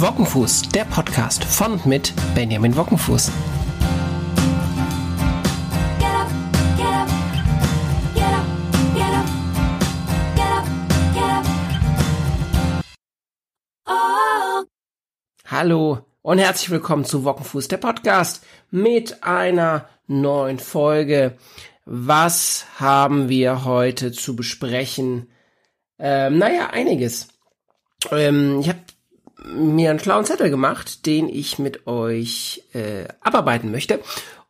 Wockenfuß, 0.00 0.68
der 0.74 0.84
Podcast 0.84 1.42
von 1.42 1.72
und 1.72 1.86
mit 1.86 2.12
Benjamin 2.34 2.76
Wockenfuß. 2.76 3.32
Hallo 15.46 16.04
und 16.20 16.38
herzlich 16.38 16.68
willkommen 16.70 17.06
zu 17.06 17.24
Wockenfuß, 17.24 17.68
der 17.68 17.78
Podcast 17.78 18.44
mit 18.70 19.22
einer 19.22 19.88
neuen 20.06 20.58
Folge. 20.58 21.38
Was 21.86 22.66
haben 22.78 23.30
wir 23.30 23.64
heute 23.64 24.12
zu 24.12 24.36
besprechen? 24.36 25.30
Ähm, 25.98 26.36
naja, 26.36 26.68
einiges. 26.70 27.28
Ähm, 28.10 28.60
ich 28.60 28.68
habe 28.68 28.80
mir 29.46 29.90
einen 29.90 29.98
schlauen 29.98 30.24
Zettel 30.24 30.50
gemacht, 30.50 31.06
den 31.06 31.28
ich 31.28 31.58
mit 31.58 31.86
euch 31.86 32.64
äh, 32.72 33.06
abarbeiten 33.20 33.70
möchte. 33.70 34.00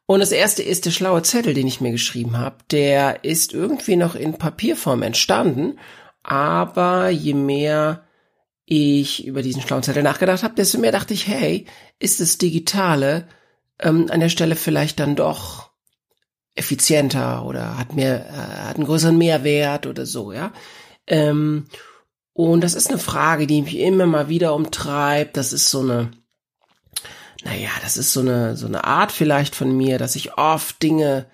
Und 0.06 0.20
das 0.20 0.32
erste 0.32 0.62
ist 0.62 0.86
der 0.86 0.92
schlaue 0.92 1.22
Zettel, 1.22 1.54
den 1.54 1.66
ich 1.66 1.80
mir 1.80 1.90
geschrieben 1.90 2.38
habe. 2.38 2.56
Der 2.70 3.24
ist 3.24 3.52
irgendwie 3.52 3.96
noch 3.96 4.14
in 4.14 4.38
Papierform 4.38 5.02
entstanden, 5.02 5.78
aber 6.22 7.08
je 7.10 7.34
mehr 7.34 8.04
ich 8.64 9.26
über 9.26 9.42
diesen 9.42 9.62
schlauen 9.62 9.82
Zettel 9.82 10.02
nachgedacht 10.02 10.42
habe, 10.42 10.54
desto 10.54 10.78
mehr 10.78 10.92
dachte 10.92 11.14
ich, 11.14 11.26
hey, 11.26 11.66
ist 11.98 12.20
das 12.20 12.38
Digitale 12.38 13.28
ähm, 13.80 14.06
an 14.10 14.20
der 14.20 14.28
Stelle 14.28 14.56
vielleicht 14.56 14.98
dann 14.98 15.16
doch 15.16 15.70
effizienter 16.54 17.44
oder 17.44 17.78
hat 17.78 17.94
mehr, 17.94 18.26
äh, 18.26 18.68
hat 18.68 18.76
einen 18.76 18.86
größeren 18.86 19.16
Mehrwert 19.16 19.86
oder 19.86 20.06
so, 20.06 20.32
ja. 20.32 20.52
Ähm, 21.06 21.66
und 22.36 22.60
das 22.60 22.74
ist 22.74 22.90
eine 22.90 22.98
Frage, 22.98 23.46
die 23.46 23.62
mich 23.62 23.78
immer 23.78 24.04
mal 24.04 24.28
wieder 24.28 24.54
umtreibt. 24.54 25.38
Das 25.38 25.54
ist 25.54 25.70
so 25.70 25.80
eine, 25.80 26.10
naja, 27.44 27.70
das 27.82 27.96
ist 27.96 28.12
so 28.12 28.20
eine, 28.20 28.56
so 28.56 28.66
eine 28.66 28.84
Art 28.84 29.10
vielleicht 29.10 29.54
von 29.54 29.74
mir, 29.74 29.96
dass 29.96 30.16
ich 30.16 30.36
oft 30.36 30.82
Dinge 30.82 31.24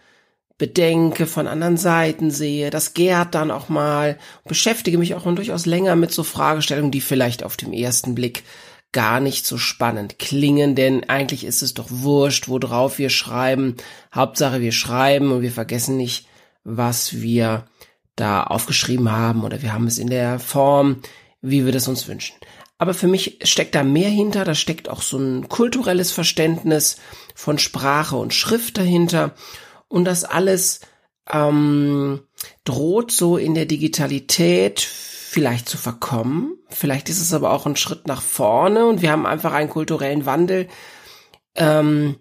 bedenke, 0.59 1.27
von 1.27 1.49
anderen 1.49 1.77
Seiten 1.77 2.31
sehe, 2.31 2.71
das 2.71 2.95
gärt 2.95 3.35
dann 3.35 3.51
auch 3.51 3.69
mal, 3.69 4.17
beschäftige 4.45 4.97
mich 4.97 5.17
auch 5.17 5.25
durchaus 5.35 5.67
länger 5.67 5.97
mit 5.97 6.13
so 6.13 6.23
Fragestellungen, 6.23 6.93
die 6.93 7.01
vielleicht 7.01 7.43
auf 7.43 7.57
dem 7.57 7.73
ersten 7.73 8.15
Blick 8.15 8.45
gar 8.93 9.19
nicht 9.19 9.45
so 9.45 9.59
spannend 9.59 10.21
klingen, 10.21 10.77
denn 10.77 11.09
eigentlich 11.09 11.43
ist 11.43 11.63
es 11.63 11.75
doch 11.75 11.87
wurscht, 11.89 12.47
worauf 12.47 12.99
wir 12.99 13.11
schreiben. 13.11 13.75
Hauptsache 14.15 14.61
wir 14.61 14.71
schreiben 14.71 15.33
und 15.33 15.43
wir 15.43 15.51
vergessen 15.51 15.97
nicht, 15.97 16.29
was 16.63 17.21
wir 17.21 17.65
da 18.17 18.45
aufgeschrieben 18.45 19.11
haben 19.11 19.45
oder 19.45 19.63
wir 19.63 19.73
haben 19.73 19.87
es 19.87 19.99
in 19.99 20.09
der 20.09 20.39
Form, 20.39 21.03
wie 21.41 21.65
wir 21.65 21.73
das 21.73 21.89
uns 21.89 22.09
wünschen. 22.09 22.37
Aber 22.79 22.95
für 22.95 23.07
mich 23.07 23.39
steckt 23.45 23.75
da 23.75 23.85
mehr 23.85 24.09
hinter, 24.09 24.45
da 24.45 24.55
steckt 24.55 24.89
auch 24.89 25.03
so 25.03 25.17
ein 25.17 25.49
kulturelles 25.49 26.11
Verständnis 26.11 26.97
von 27.35 27.59
Sprache 27.59 28.17
und 28.17 28.35
Schrift 28.35 28.77
dahinter 28.77 29.35
und 29.89 30.05
das 30.05 30.25
alles 30.25 30.81
ähm, 31.31 32.23
droht 32.65 33.13
so 33.13 33.37
in 33.37 33.55
der 33.55 33.67
Digitalität 33.67 34.81
vielleicht 34.81 35.69
zu 35.69 35.79
verkommen. 35.79 36.59
Vielleicht 36.69 37.09
ist 37.09 37.21
es 37.21 37.33
aber 37.33 37.53
auch 37.53 37.67
ein 37.67 37.77
Schritt 37.77 38.07
nach 38.07 38.21
vorne 38.21 38.87
und 38.87 39.01
wir 39.01 39.13
haben 39.13 39.27
einfach 39.27 39.53
einen 39.53 39.71
kulturellen 39.71 40.27
Wandel, 40.27 40.69
ähm, 41.55 42.17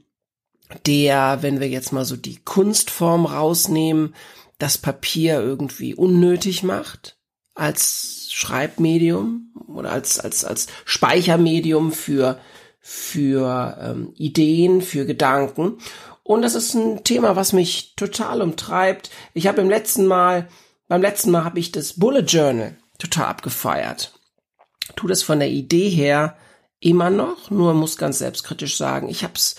der, 0.86 1.40
wenn 1.42 1.60
wir 1.60 1.68
jetzt 1.68 1.92
mal 1.92 2.06
so 2.06 2.16
die 2.16 2.38
Kunstform 2.38 3.26
rausnehmen, 3.26 4.16
das 4.62 4.78
Papier 4.78 5.40
irgendwie 5.40 5.96
unnötig 5.96 6.64
macht 6.64 7.18
als 7.54 8.30
Schreibmedium 8.32 9.54
oder 9.68 9.92
als 9.92 10.20
als 10.20 10.46
als 10.46 10.68
Speichermedium 10.86 11.92
für 11.92 12.40
für 12.80 13.78
ähm, 13.80 14.14
Ideen, 14.16 14.82
für 14.82 15.06
Gedanken. 15.06 15.78
Und 16.24 16.42
das 16.42 16.56
ist 16.56 16.74
ein 16.74 17.04
Thema, 17.04 17.36
was 17.36 17.54
mich 17.54 17.96
total 17.96 18.42
umtreibt. 18.42 19.12
Ich 19.34 19.48
habe 19.48 19.62
im 19.62 19.70
letzten 19.70 20.06
Mal, 20.06 20.48
beim 20.88 21.02
letzten 21.02 21.32
Mal 21.32 21.44
habe 21.44 21.60
ich 21.60 21.72
das 21.72 21.94
Bullet 21.94 22.22
Journal 22.22 22.78
total 22.98 23.26
abgefeiert. 23.26 24.14
Tu 24.96 25.08
das 25.08 25.24
von 25.24 25.40
der 25.40 25.50
Idee 25.50 25.90
her 25.90 26.38
immer 26.80 27.10
noch, 27.10 27.52
nur 27.52 27.74
muss 27.74 27.98
ganz 27.98 28.18
selbstkritisch 28.18 28.78
sagen, 28.78 29.10
ich 29.10 29.24
habe 29.24 29.34
es 29.36 29.56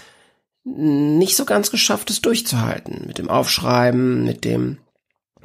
nicht 0.64 1.36
so 1.36 1.44
ganz 1.44 1.70
geschafft, 1.70 2.10
es 2.10 2.20
durchzuhalten 2.20 3.04
mit 3.06 3.18
dem 3.18 3.28
Aufschreiben, 3.28 4.24
mit 4.24 4.44
dem 4.44 4.78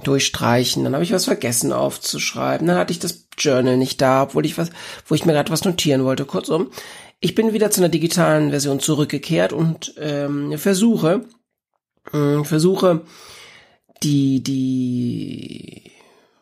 durchstreichen, 0.04 0.84
dann 0.84 0.94
habe 0.94 1.04
ich 1.04 1.12
was 1.12 1.26
vergessen 1.26 1.74
aufzuschreiben, 1.74 2.68
dann 2.68 2.78
hatte 2.78 2.92
ich 2.92 3.00
das 3.00 3.28
Journal 3.38 3.78
nicht 3.78 4.02
da, 4.02 4.24
obwohl 4.24 4.46
ich 4.46 4.58
was, 4.58 4.70
wo 5.06 5.16
ich 5.16 5.26
mir 5.26 5.34
gerade 5.34 5.52
was 5.52 5.66
notieren 5.66 6.04
wollte. 6.04 6.26
Kurzum, 6.26 6.72
ich 7.20 7.36
bin 7.36 7.54
wieder 7.54 7.72
zu 7.72 7.82
einer 7.82 7.90
digitalen 7.90 8.52
Version 8.52 8.80
zurückgekehrt 8.80 9.54
und 9.54 9.94
ähm, 9.98 10.58
versuche, 10.58 11.26
äh, 12.14 12.44
versuche 12.44 13.04
die 14.04 14.44
die 14.44 15.92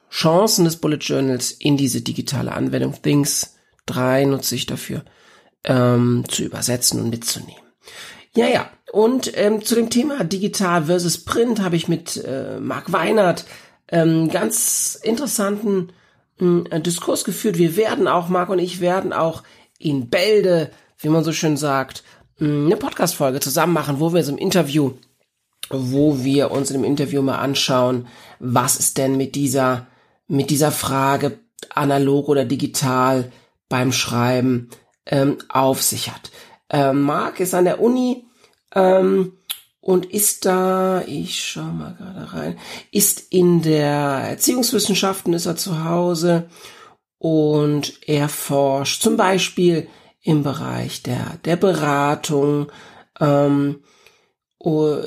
Chancen 0.09 0.65
des 0.65 0.77
Bullet 0.77 0.97
Journals 0.97 1.51
in 1.51 1.77
diese 1.77 2.01
digitale 2.01 2.53
Anwendung 2.53 3.01
Things 3.01 3.55
3 3.85 4.25
nutze 4.25 4.55
ich 4.55 4.65
dafür 4.65 5.03
ähm, 5.63 6.23
zu 6.27 6.43
übersetzen 6.43 7.01
und 7.01 7.09
mitzunehmen. 7.09 7.61
Ja, 8.35 8.47
ja. 8.47 8.69
Und 8.95 9.37
ähm, 9.37 9.61
zu 9.61 9.75
dem 9.75 9.89
Thema 9.89 10.23
Digital 10.23 10.85
versus 10.85 11.17
Print 11.17 11.61
habe 11.61 11.75
ich 11.75 11.89
mit 11.89 12.15
äh, 12.23 12.61
Marc 12.61 12.93
Weinert 12.93 13.43
ähm, 13.89 14.29
ganz 14.29 14.97
interessanten 15.03 15.91
äh, 16.39 16.79
Diskurs 16.79 17.25
geführt. 17.25 17.57
Wir 17.57 17.75
werden 17.75 18.07
auch, 18.07 18.29
Marc 18.29 18.47
und 18.47 18.59
ich 18.59 18.79
werden 18.79 19.11
auch 19.11 19.43
in 19.79 20.09
Bälde, 20.09 20.71
wie 20.97 21.09
man 21.09 21.25
so 21.25 21.33
schön 21.33 21.57
sagt, 21.57 22.05
äh, 22.39 22.45
eine 22.45 22.77
Podcast-Folge 22.77 23.41
zusammen 23.41 23.73
machen, 23.73 23.99
wo 23.99 24.13
wir 24.13 24.23
so 24.23 24.31
im 24.31 24.37
Interview, 24.37 24.93
wo 25.69 26.23
wir 26.23 26.51
uns 26.51 26.71
in 26.71 26.81
dem 26.81 26.89
Interview 26.89 27.21
mal 27.21 27.39
anschauen, 27.39 28.07
was 28.39 28.77
ist 28.77 28.97
denn 28.97 29.17
mit 29.17 29.35
dieser, 29.35 29.87
mit 30.29 30.49
dieser 30.49 30.71
Frage 30.71 31.39
analog 31.69 32.29
oder 32.29 32.45
digital 32.45 33.29
beim 33.67 33.91
Schreiben 33.91 34.69
ähm, 35.05 35.39
auf 35.49 35.83
sich 35.83 36.11
hat. 36.11 36.31
Äh, 36.69 36.93
Marc 36.93 37.41
ist 37.41 37.53
an 37.53 37.65
der 37.65 37.81
Uni 37.81 38.25
ähm, 38.75 39.33
und 39.81 40.05
ist 40.07 40.45
da, 40.45 41.03
ich 41.05 41.43
schau 41.43 41.63
mal 41.63 41.95
gerade 41.95 42.33
rein, 42.33 42.59
ist 42.91 43.23
in 43.29 43.61
der 43.61 43.89
Erziehungswissenschaften, 44.29 45.33
ist 45.33 45.45
er 45.45 45.55
zu 45.55 45.85
Hause 45.85 46.49
und 47.17 47.93
er 48.07 48.29
forscht 48.29 49.01
zum 49.01 49.15
Beispiel 49.17 49.87
im 50.21 50.43
Bereich 50.43 51.03
der, 51.03 51.37
der 51.45 51.55
Beratung, 51.55 52.71
ähm, 53.19 53.83
uh, 54.63 54.97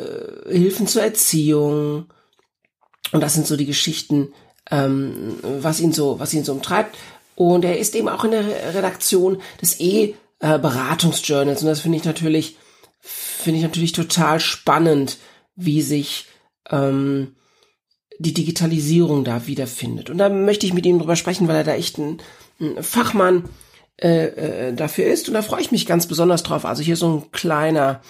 Hilfen 0.48 0.86
zur 0.86 1.02
Erziehung. 1.02 2.06
Und 3.10 3.20
das 3.20 3.34
sind 3.34 3.46
so 3.46 3.56
die 3.56 3.66
Geschichten, 3.66 4.32
ähm, 4.70 5.38
was 5.42 5.80
ihn 5.80 5.92
so, 5.92 6.20
was 6.20 6.32
ihn 6.34 6.44
so 6.44 6.52
umtreibt. 6.52 6.96
Und 7.34 7.64
er 7.64 7.78
ist 7.78 7.96
eben 7.96 8.08
auch 8.08 8.24
in 8.24 8.30
der 8.30 8.74
Redaktion 8.74 9.40
des 9.60 9.80
E-Beratungsjournals. 9.80 11.62
Und 11.62 11.68
das 11.68 11.80
finde 11.80 11.98
ich 11.98 12.04
natürlich 12.04 12.56
finde 13.08 13.58
ich 13.58 13.64
natürlich 13.64 13.92
total 13.92 14.41
spannend, 14.41 15.19
wie 15.56 15.80
sich 15.82 16.26
ähm, 16.70 17.36
die 18.19 18.34
Digitalisierung 18.34 19.24
da 19.24 19.46
wiederfindet. 19.46 20.10
Und 20.10 20.19
da 20.19 20.28
möchte 20.28 20.66
ich 20.66 20.74
mit 20.74 20.84
ihm 20.84 20.98
drüber 20.98 21.16
sprechen, 21.16 21.48
weil 21.48 21.56
er 21.56 21.64
da 21.64 21.74
echt 21.74 21.98
ein, 21.98 22.20
ein 22.60 22.82
Fachmann 22.82 23.48
äh, 23.96 24.26
äh, 24.69 24.74
dafür 24.74 25.06
ist. 25.06 25.28
Und 25.28 25.34
da 25.34 25.42
freue 25.42 25.60
ich 25.60 25.72
mich 25.72 25.86
ganz 25.86 26.06
besonders 26.06 26.42
drauf. 26.42 26.64
Also 26.64 26.82
hier 26.82 26.96
so 26.96 27.16
ein 27.16 27.30
kleiner, 27.32 28.02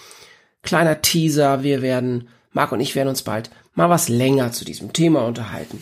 kleiner 0.63 1.01
Teaser. 1.01 1.63
Wir 1.63 1.81
werden, 1.81 2.27
Marc 2.51 2.71
und 2.71 2.79
ich 2.79 2.95
werden 2.95 3.09
uns 3.09 3.21
bald 3.21 3.49
mal 3.75 3.89
was 3.89 4.09
länger 4.09 4.51
zu 4.51 4.65
diesem 4.65 4.93
Thema 4.93 5.25
unterhalten. 5.25 5.81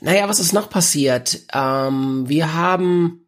Naja, 0.00 0.28
was 0.28 0.40
ist 0.40 0.52
noch 0.52 0.70
passiert? 0.70 1.40
Ähm, 1.52 2.28
wir 2.28 2.54
haben, 2.54 3.26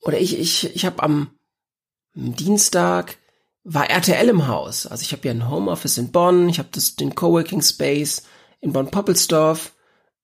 oder 0.00 0.18
ich, 0.18 0.38
ich, 0.38 0.74
ich 0.74 0.84
habe 0.86 1.02
am 1.02 1.30
Dienstag 2.20 3.16
war 3.64 3.88
RTL 3.88 4.28
im 4.28 4.48
Haus. 4.48 4.86
Also 4.86 5.02
ich 5.02 5.12
habe 5.12 5.26
ja 5.26 5.32
ein 5.32 5.48
Homeoffice 5.48 5.98
in 5.98 6.12
Bonn, 6.12 6.48
ich 6.48 6.58
habe 6.58 6.68
den 6.98 7.14
Coworking 7.14 7.62
Space 7.62 8.22
in 8.60 8.72
Bonn-Poppelsdorf 8.72 9.72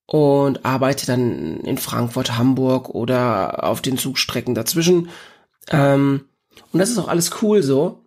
und 0.07 0.65
arbeite 0.65 1.07
dann 1.07 1.61
in 1.61 1.79
Frankfurt, 1.79 2.37
Hamburg 2.37 2.91
oder 2.91 3.65
auf 3.65 3.83
den 3.83 3.99
Zugstrecken 3.99 4.55
dazwischen. 4.55 5.11
Ähm, 5.71 6.27
und 6.73 6.79
das 6.79 6.91
ist 6.91 6.99
auch 6.99 7.09
alles 7.09 7.43
cool 7.43 7.63
so. 7.63 8.03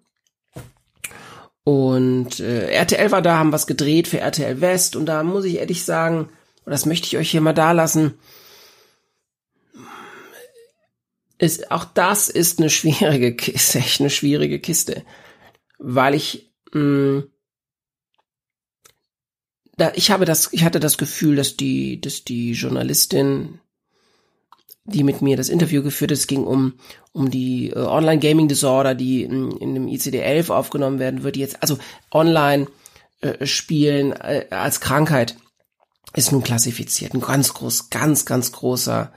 Und 1.64 2.40
äh, 2.40 2.72
RTL 2.72 3.12
war 3.12 3.22
da, 3.22 3.38
haben 3.38 3.52
was 3.52 3.68
gedreht 3.68 4.08
für 4.08 4.20
RTL 4.20 4.62
West 4.62 4.96
und 4.96 5.06
da 5.06 5.24
muss 5.24 5.46
ich 5.46 5.58
ehrlich 5.58 5.84
sagen, 5.84 6.30
und 6.66 6.72
das 6.72 6.86
möchte 6.86 7.08
ich 7.08 7.18
euch 7.18 7.30
hier 7.30 7.42
mal 7.42 7.54
da 7.54 7.74
lassen, 7.74 8.18
ist, 11.40 11.72
auch 11.72 11.86
das 11.86 12.30
ist 12.30 12.60
eine 12.60 12.70
schwierige 12.70 13.36
Kiste, 13.36 13.80
echt 13.80 14.00
eine 14.00 14.12
schwierige 14.12 14.60
Kiste, 14.60 15.04
weil 15.80 16.14
ich, 16.14 16.54
mh, 16.74 16.82
mm, 16.82 17.24
da, 19.78 19.94
ich 19.96 20.12
habe 20.12 20.26
das, 20.26 20.52
ich 20.52 20.66
hatte 20.66 20.82
das 20.82 20.98
Gefühl, 20.98 21.38
dass 21.38 21.56
die, 21.56 22.02
dass 22.02 22.26
die 22.26 22.52
Journalistin 22.52 23.62
die 24.90 25.04
mit 25.04 25.22
mir 25.22 25.38
das 25.38 25.50
Interview 25.50 25.84
geführt 25.84 26.12
hat. 26.12 26.18
Es 26.18 26.28
ging 26.28 26.44
um, 26.44 26.74
um 27.12 27.30
die 27.30 27.70
äh, 27.70 27.78
Online-Gaming-Disorder, 27.78 28.96
die 28.96 29.24
in, 29.24 29.52
in 29.52 29.74
dem 29.74 29.88
ICD-11 29.88 30.50
aufgenommen 30.50 31.00
werden 31.00 31.24
wird. 31.24 31.38
Jetzt, 31.38 31.62
also 31.62 31.78
Online-Spielen 32.12 34.14
äh, 34.14 34.40
äh, 34.40 34.50
als 34.50 34.82
Krankheit 34.82 35.36
ist 36.16 36.32
nun 36.32 36.44
klassifiziert. 36.44 37.14
Ein 37.14 37.22
ganz 37.22 37.54
groß, 37.54 37.90
ganz, 37.90 38.26
ganz 38.26 38.52
großer 38.52 39.14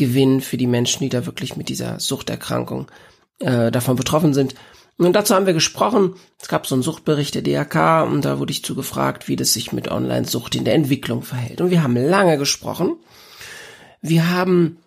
Gewinn 0.00 0.40
für 0.40 0.56
die 0.56 0.66
Menschen, 0.66 1.02
die 1.02 1.10
da 1.10 1.26
wirklich 1.26 1.56
mit 1.56 1.68
dieser 1.68 2.00
Suchterkrankung 2.00 2.90
äh, 3.38 3.70
davon 3.70 3.96
betroffen 3.96 4.32
sind. 4.34 4.54
Und 4.96 5.12
dazu 5.12 5.34
haben 5.34 5.46
wir 5.46 5.52
gesprochen. 5.52 6.14
Es 6.40 6.48
gab 6.48 6.66
so 6.66 6.74
einen 6.74 6.82
Suchtbericht 6.82 7.34
der 7.34 7.42
DRK 7.42 8.02
und 8.02 8.24
da 8.24 8.38
wurde 8.38 8.50
ich 8.50 8.64
zugefragt, 8.64 9.28
wie 9.28 9.36
das 9.36 9.52
sich 9.52 9.72
mit 9.72 9.90
Online-Sucht 9.90 10.56
in 10.56 10.64
der 10.64 10.74
Entwicklung 10.74 11.22
verhält. 11.22 11.60
Und 11.60 11.70
wir 11.70 11.82
haben 11.82 11.96
lange 11.96 12.38
gesprochen. 12.38 12.96
Wir 14.02 14.30
haben 14.30 14.78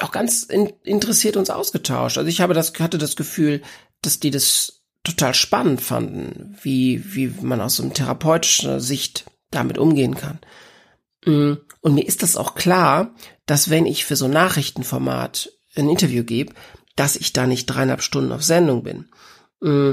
auch 0.00 0.10
ganz 0.10 0.42
in, 0.42 0.72
interessiert 0.82 1.36
uns 1.36 1.50
ausgetauscht. 1.50 2.18
Also 2.18 2.28
ich 2.28 2.40
habe 2.40 2.54
das, 2.54 2.72
hatte 2.78 2.98
das 2.98 3.16
Gefühl, 3.16 3.62
dass 4.02 4.20
die 4.20 4.30
das 4.30 4.82
total 5.04 5.34
spannend 5.34 5.80
fanden, 5.80 6.56
wie, 6.62 7.14
wie 7.14 7.32
man 7.40 7.60
aus 7.60 7.76
so 7.76 7.84
einer 7.84 7.94
therapeutischen 7.94 8.80
Sicht 8.80 9.24
damit 9.50 9.78
umgehen 9.78 10.16
kann. 10.16 10.40
Mm, 11.26 11.54
und 11.80 11.94
mir 11.94 12.06
ist 12.06 12.22
das 12.22 12.36
auch 12.36 12.54
klar, 12.54 13.14
dass 13.44 13.68
wenn 13.68 13.84
ich 13.84 14.04
für 14.04 14.16
so 14.16 14.24
ein 14.24 14.30
Nachrichtenformat 14.30 15.50
ein 15.76 15.90
Interview 15.90 16.24
gebe, 16.24 16.54
dass 16.94 17.16
ich 17.16 17.34
da 17.34 17.46
nicht 17.46 17.66
dreieinhalb 17.66 18.02
Stunden 18.02 18.32
auf 18.32 18.42
Sendung 18.42 18.82
bin. 18.82 19.10
Mm, 19.60 19.92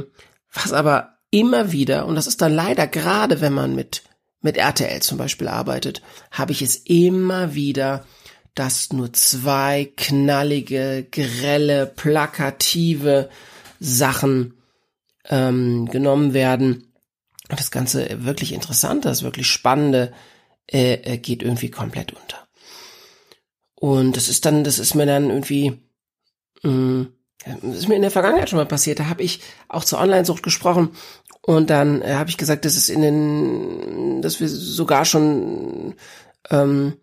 was 0.53 0.71
aber 0.71 1.17
immer 1.31 1.71
wieder, 1.71 2.05
und 2.05 2.15
das 2.15 2.27
ist 2.27 2.41
dann 2.41 2.53
leider 2.53 2.87
gerade, 2.87 3.41
wenn 3.41 3.53
man 3.53 3.75
mit, 3.75 4.03
mit 4.41 4.55
RTL 4.57 5.01
zum 5.01 5.17
Beispiel 5.17 5.47
arbeitet, 5.47 6.01
habe 6.31 6.51
ich 6.51 6.61
es 6.61 6.75
immer 6.75 7.55
wieder, 7.55 8.05
dass 8.55 8.93
nur 8.93 9.11
zwei 9.13 9.91
knallige, 9.97 11.07
grelle, 11.11 11.87
plakative 11.87 13.29
Sachen 13.79 14.53
ähm, 15.27 15.87
genommen 15.87 16.33
werden. 16.33 16.93
Und 17.49 17.59
das 17.59 17.71
Ganze 17.71 18.23
wirklich 18.23 18.53
Interessante, 18.53 19.07
das 19.07 19.23
wirklich 19.23 19.47
Spannende 19.47 20.13
äh, 20.71 20.93
äh, 20.93 21.17
geht 21.17 21.43
irgendwie 21.43 21.71
komplett 21.71 22.13
unter. 22.13 22.47
Und 23.75 24.15
das 24.15 24.29
ist 24.29 24.45
dann, 24.45 24.63
das 24.63 24.79
ist 24.79 24.95
mir 24.95 25.05
dann 25.05 25.29
irgendwie 25.29 25.77
Mm, 26.63 27.03
das 27.45 27.79
ist 27.79 27.87
mir 27.89 27.95
in 27.95 28.01
der 28.01 28.11
Vergangenheit 28.11 28.49
schon 28.49 28.57
mal 28.57 28.65
passiert. 28.65 28.99
Da 28.99 29.07
habe 29.07 29.21
ich 29.21 29.41
auch 29.67 29.83
zur 29.83 29.99
Online-Sucht 29.99 30.43
gesprochen 30.43 30.91
und 31.41 31.69
dann 31.69 32.01
äh, 32.01 32.13
habe 32.13 32.29
ich 32.29 32.37
gesagt, 32.37 32.65
dass 32.65 32.75
es 32.75 32.89
in 32.89 33.01
den, 33.01 34.21
dass 34.21 34.39
wir 34.39 34.47
sogar 34.47 35.05
schon 35.05 35.95
ähm, 36.49 36.93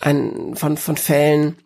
ein, 0.00 0.54
von, 0.54 0.76
von 0.76 0.96
Fällen 0.96 1.56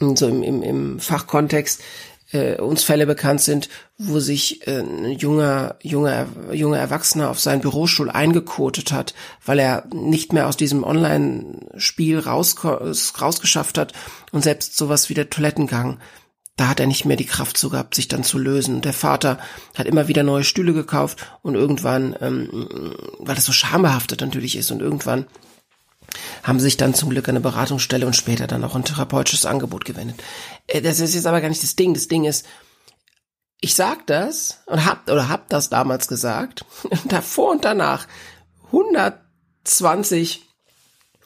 so 0.00 0.28
im, 0.28 0.42
im, 0.42 0.62
im 0.62 1.00
Fachkontext 1.00 1.82
äh, 2.32 2.60
uns 2.60 2.82
Fälle 2.82 3.06
bekannt 3.06 3.40
sind, 3.40 3.68
wo 3.98 4.18
sich 4.18 4.66
äh, 4.66 4.80
ein 4.80 5.12
junger, 5.12 5.76
junger, 5.82 6.26
junger 6.52 6.78
Erwachsener 6.78 7.30
auf 7.30 7.40
seinen 7.40 7.60
Bürostuhl 7.60 8.10
eingekotet 8.10 8.92
hat, 8.92 9.14
weil 9.44 9.58
er 9.58 9.84
nicht 9.94 10.32
mehr 10.32 10.48
aus 10.48 10.56
diesem 10.56 10.84
Online-Spiel 10.84 12.18
raus, 12.18 12.56
rausgeschafft 12.64 13.78
hat 13.78 13.92
und 14.32 14.42
selbst 14.42 14.76
sowas 14.76 15.08
wie 15.08 15.14
der 15.14 15.30
Toilettengang 15.30 15.98
da 16.56 16.68
hat 16.68 16.80
er 16.80 16.86
nicht 16.86 17.06
mehr 17.06 17.16
die 17.16 17.26
Kraft 17.26 17.56
zu 17.56 17.70
gehabt, 17.70 17.94
sich 17.94 18.08
dann 18.08 18.24
zu 18.24 18.38
lösen. 18.38 18.82
Der 18.82 18.92
Vater 18.92 19.38
hat 19.74 19.86
immer 19.86 20.06
wieder 20.06 20.22
neue 20.22 20.44
Stühle 20.44 20.74
gekauft 20.74 21.26
und 21.40 21.54
irgendwann, 21.54 22.14
ähm, 22.20 22.94
weil 23.18 23.34
das 23.34 23.46
so 23.46 23.52
schambehaftet 23.52 24.20
natürlich 24.20 24.56
ist 24.56 24.70
und 24.70 24.80
irgendwann 24.80 25.24
haben 26.42 26.60
sich 26.60 26.76
dann 26.76 26.94
zum 26.94 27.10
Glück 27.10 27.28
eine 27.28 27.40
Beratungsstelle 27.40 28.06
und 28.06 28.16
später 28.16 28.46
dann 28.46 28.64
auch 28.64 28.74
ein 28.74 28.84
therapeutisches 28.84 29.46
Angebot 29.46 29.84
gewendet. 29.84 30.22
Äh, 30.66 30.82
das 30.82 31.00
ist 31.00 31.14
jetzt 31.14 31.26
aber 31.26 31.40
gar 31.40 31.48
nicht 31.48 31.62
das 31.62 31.76
Ding. 31.76 31.94
Das 31.94 32.08
Ding 32.08 32.24
ist, 32.24 32.46
ich 33.60 33.74
sag 33.74 34.06
das 34.06 34.60
und 34.66 34.84
hab 34.84 35.08
oder 35.08 35.28
hab 35.28 35.48
das 35.48 35.70
damals 35.70 36.08
gesagt. 36.08 36.64
Davor 37.08 37.52
und 37.52 37.64
danach 37.64 38.06
120 38.66 40.42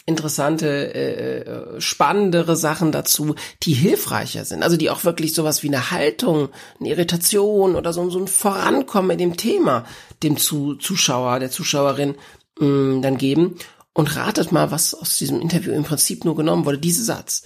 interessante, 0.07 0.95
äh, 0.95 1.41
äh, 1.41 1.81
spannendere 1.81 2.55
Sachen 2.55 2.93
dazu, 2.93 3.35
die 3.65 3.73
hilfreicher 3.73 4.45
sind. 4.45 4.63
Also 4.63 4.77
die 4.77 4.89
auch 4.89 5.05
wirklich 5.05 5.35
sowas 5.35 5.65
wie 5.65 5.69
eine 5.69 5.91
Haltung, 5.91 6.49
eine 6.79 6.91
Irritation 6.91 7.75
oder 7.75 7.93
so, 7.93 8.09
so 8.09 8.21
ein 8.21 8.29
Vorankommen 8.29 9.11
in 9.11 9.19
dem 9.19 9.37
Thema 9.37 9.85
dem 10.23 10.37
zu 10.37 10.77
Zuschauer, 10.77 11.41
der 11.41 11.51
Zuschauerin 11.51 12.15
mh, 12.61 12.67
mm, 12.67 13.03
dann 13.03 13.19
geben. 13.19 13.57
Und 13.97 14.15
ratet 14.15 14.53
mal, 14.53 14.71
was 14.71 14.95
aus 14.95 15.17
diesem 15.17 15.41
Interview 15.41 15.73
im 15.73 15.85
Prinzip 15.85 16.25
nur 16.25 16.37
genommen 16.37 16.67
wurde. 16.67 16.79
Dieser 16.79 17.03
Satz. 17.03 17.45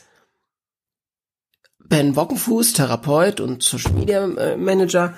Ben 1.79 2.17
Wockenfuß, 2.17 2.73
Therapeut 2.73 3.41
und 3.41 3.63
Social 3.63 3.93
Media 3.93 4.25
äh, 4.25 4.57
Manager, 4.57 5.15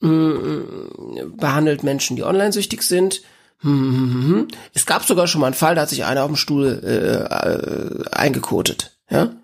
mh, 0.00 0.10
mm, 0.10 1.36
behandelt 1.36 1.82
Menschen, 1.82 2.16
die 2.16 2.22
online 2.22 2.52
süchtig 2.52 2.82
sind 2.82 3.22
hm, 3.60 4.48
es 4.74 4.86
gab 4.86 5.04
sogar 5.04 5.26
schon 5.26 5.40
mal 5.40 5.48
einen 5.48 5.54
Fall, 5.54 5.74
da 5.74 5.82
hat 5.82 5.88
sich 5.88 6.04
einer 6.04 6.22
auf 6.22 6.28
dem 6.28 6.36
Stuhl 6.36 6.80
äh, 6.84 7.24
äh, 7.24 8.10
eingekotet. 8.10 8.98
Ja, 9.08 9.34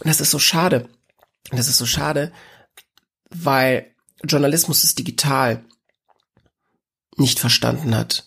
das 0.00 0.20
ist 0.20 0.30
so 0.30 0.38
schade. 0.38 0.88
Das 1.50 1.68
ist 1.68 1.78
so 1.78 1.86
schade, 1.86 2.32
weil 3.30 3.94
Journalismus 4.24 4.84
ist 4.84 4.98
digital 4.98 5.64
nicht 7.16 7.38
verstanden 7.38 7.96
hat, 7.96 8.26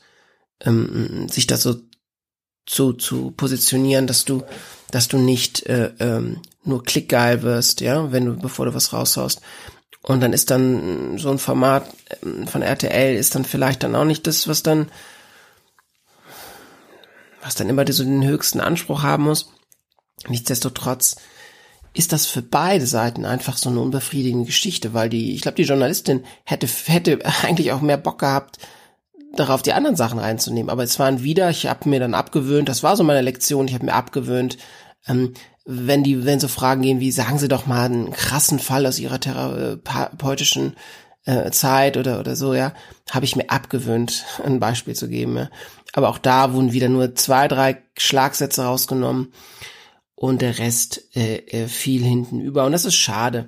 ähm, 0.62 1.28
sich 1.30 1.48
da 1.48 1.58
so 1.58 1.76
zu, 2.66 2.94
zu 2.94 3.32
positionieren, 3.32 4.08
dass 4.08 4.26
du, 4.26 4.44
dass 4.92 5.08
du 5.08 5.18
nicht 5.18 5.66
äh, 5.68 5.92
ähm, 6.00 6.42
nur 6.64 6.84
klickgeil 6.84 7.44
wirst, 7.44 7.82
ja, 7.82 8.12
wenn 8.12 8.26
du, 8.26 8.38
bevor 8.38 8.66
du 8.66 8.74
was 8.74 8.94
raushaust, 8.94 9.42
und 10.02 10.22
dann 10.22 10.34
ist 10.34 10.52
dann 10.52 11.18
so 11.18 11.32
ein 11.32 11.40
Format 11.40 11.90
ähm, 12.22 12.48
von 12.48 12.62
RTL 12.62 13.16
ist 13.16 13.34
dann 13.34 13.46
vielleicht 13.46 13.84
dann 13.84 13.96
auch 13.96 14.06
nicht 14.06 14.28
das, 14.28 14.48
was 14.48 14.62
dann, 14.62 14.92
was 17.42 17.56
dann 17.56 17.70
immer 17.70 17.92
so 17.92 18.04
den 18.04 18.24
höchsten 18.24 18.60
Anspruch 18.60 19.02
haben 19.02 19.24
muss. 19.24 19.52
Nichtsdestotrotz 20.28 21.16
ist 21.94 22.12
das 22.12 22.28
für 22.28 22.42
beide 22.42 22.86
Seiten 22.86 23.26
einfach 23.26 23.58
so 23.58 23.70
eine 23.70 23.80
unbefriedigende 23.80 24.46
Geschichte, 24.46 24.94
weil 24.94 25.10
die, 25.10 25.34
ich 25.34 25.42
glaube, 25.42 25.56
die 25.56 25.64
Journalistin 25.64 26.24
hätte, 26.44 26.68
hätte 26.68 27.20
eigentlich 27.44 27.72
auch 27.72 27.82
mehr 27.82 27.98
Bock 27.98 28.20
gehabt, 28.20 28.60
darauf 29.36 29.62
die 29.62 29.74
anderen 29.74 29.96
Sachen 29.96 30.20
reinzunehmen. 30.20 30.70
Aber 30.70 30.84
es 30.84 31.00
waren 31.00 31.24
wieder, 31.24 31.50
ich 31.50 31.68
habe 31.68 31.90
mir 31.90 32.00
dann 32.00 32.14
abgewöhnt, 32.14 32.70
das 32.70 32.84
war 32.84 32.96
so 32.96 33.04
meine 33.04 33.22
Lektion, 33.22 33.68
ich 33.68 33.74
habe 33.74 33.86
mir 33.86 33.94
abgewöhnt, 33.94 34.58
ähm, 35.08 35.34
wenn 35.66 36.04
die, 36.04 36.26
wenn 36.26 36.40
so 36.40 36.48
Fragen 36.48 36.84
gehen 36.84 37.00
wie, 37.00 37.12
sagen 37.12 37.40
Sie 37.40 37.48
doch 37.48 37.66
mal 37.66 37.86
einen 37.86 38.12
krassen 38.12 38.60
Fall 38.60 38.86
aus 38.86 39.00
Ihrer 39.00 39.20
therapeutischen 39.20 40.76
äh, 41.26 41.50
Zeit 41.52 41.98
oder, 41.98 42.20
oder 42.20 42.36
so, 42.36 42.54
ja, 42.54 42.74
habe 43.10 43.26
ich 43.26 43.36
mir 43.36 43.50
abgewöhnt, 43.50 44.26
ein 44.44 44.60
Beispiel 44.60 44.96
zu 44.96 45.08
geben. 45.08 45.38
Ja. 45.38 45.50
Aber 45.94 46.10
auch 46.10 46.18
da 46.18 46.54
wurden 46.54 46.74
wieder 46.74 46.90
nur 46.90 47.16
zwei, 47.16 47.48
drei 47.48 47.82
Schlagsätze 47.98 48.64
rausgenommen 48.64 49.34
und 50.14 50.42
der 50.42 50.60
Rest 50.60 51.16
äh, 51.16 51.38
äh, 51.38 51.68
fiel 51.68 52.04
hinten 52.04 52.40
über. 52.42 52.66
Und 52.66 52.72
das 52.72 52.86
ist 52.86 52.96
schade. 52.96 53.48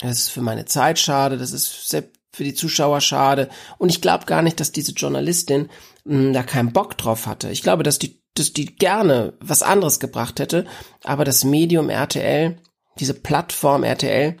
Das 0.00 0.18
ist 0.18 0.28
für 0.30 0.42
meine 0.42 0.66
Zeit 0.66 0.98
schade, 0.98 1.38
das 1.38 1.52
ist 1.52 1.88
für 2.36 2.44
die 2.44 2.54
Zuschauer 2.54 3.00
schade. 3.00 3.48
Und 3.78 3.88
ich 3.88 4.02
glaube 4.02 4.26
gar 4.26 4.42
nicht, 4.42 4.60
dass 4.60 4.70
diese 4.70 4.92
Journalistin 4.92 5.70
mh, 6.04 6.18
hm, 6.18 6.32
da 6.34 6.42
keinen 6.42 6.72
Bock 6.72 6.98
drauf 6.98 7.26
hatte. 7.26 7.50
Ich 7.50 7.62
glaube, 7.62 7.82
dass 7.82 7.98
die 7.98 8.20
dass 8.34 8.52
die 8.52 8.66
gerne 8.66 9.32
was 9.40 9.62
anderes 9.62 9.98
gebracht 9.98 10.40
hätte, 10.40 10.66
aber 11.04 11.24
das 11.24 11.42
Medium 11.42 11.88
RTL, 11.88 12.58
diese 12.98 13.14
Plattform 13.14 13.82
RTL, 13.82 14.36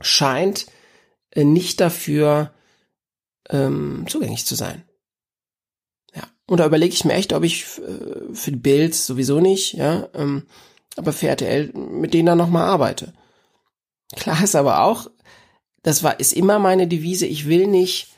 scheint 0.00 0.66
äh, 1.32 1.44
nicht 1.44 1.78
dafür 1.80 2.54
ähm, 3.50 4.06
zugänglich 4.08 4.46
zu 4.46 4.54
sein. 4.54 4.82
Ja, 6.14 6.22
und 6.46 6.60
da 6.60 6.64
überlege 6.64 6.94
ich 6.94 7.04
mir 7.04 7.12
echt, 7.12 7.34
ob 7.34 7.44
ich 7.44 7.64
äh, 7.78 8.34
für 8.34 8.50
die 8.50 8.56
Bild 8.56 8.94
sowieso 8.94 9.40
nicht, 9.40 9.74
ja, 9.74 10.08
ähm, 10.14 10.46
aber 10.96 11.12
für 11.12 11.28
RTL 11.28 11.72
mit 11.74 12.14
denen 12.14 12.26
dann 12.26 12.38
nochmal 12.38 12.64
arbeite. 12.64 13.12
Klar 14.16 14.42
ist 14.42 14.56
aber 14.56 14.84
auch, 14.84 15.10
das 15.82 16.02
war, 16.02 16.20
ist 16.20 16.32
immer 16.32 16.58
meine 16.58 16.86
Devise, 16.86 17.26
ich 17.26 17.46
will 17.46 17.66
nicht, 17.66 18.08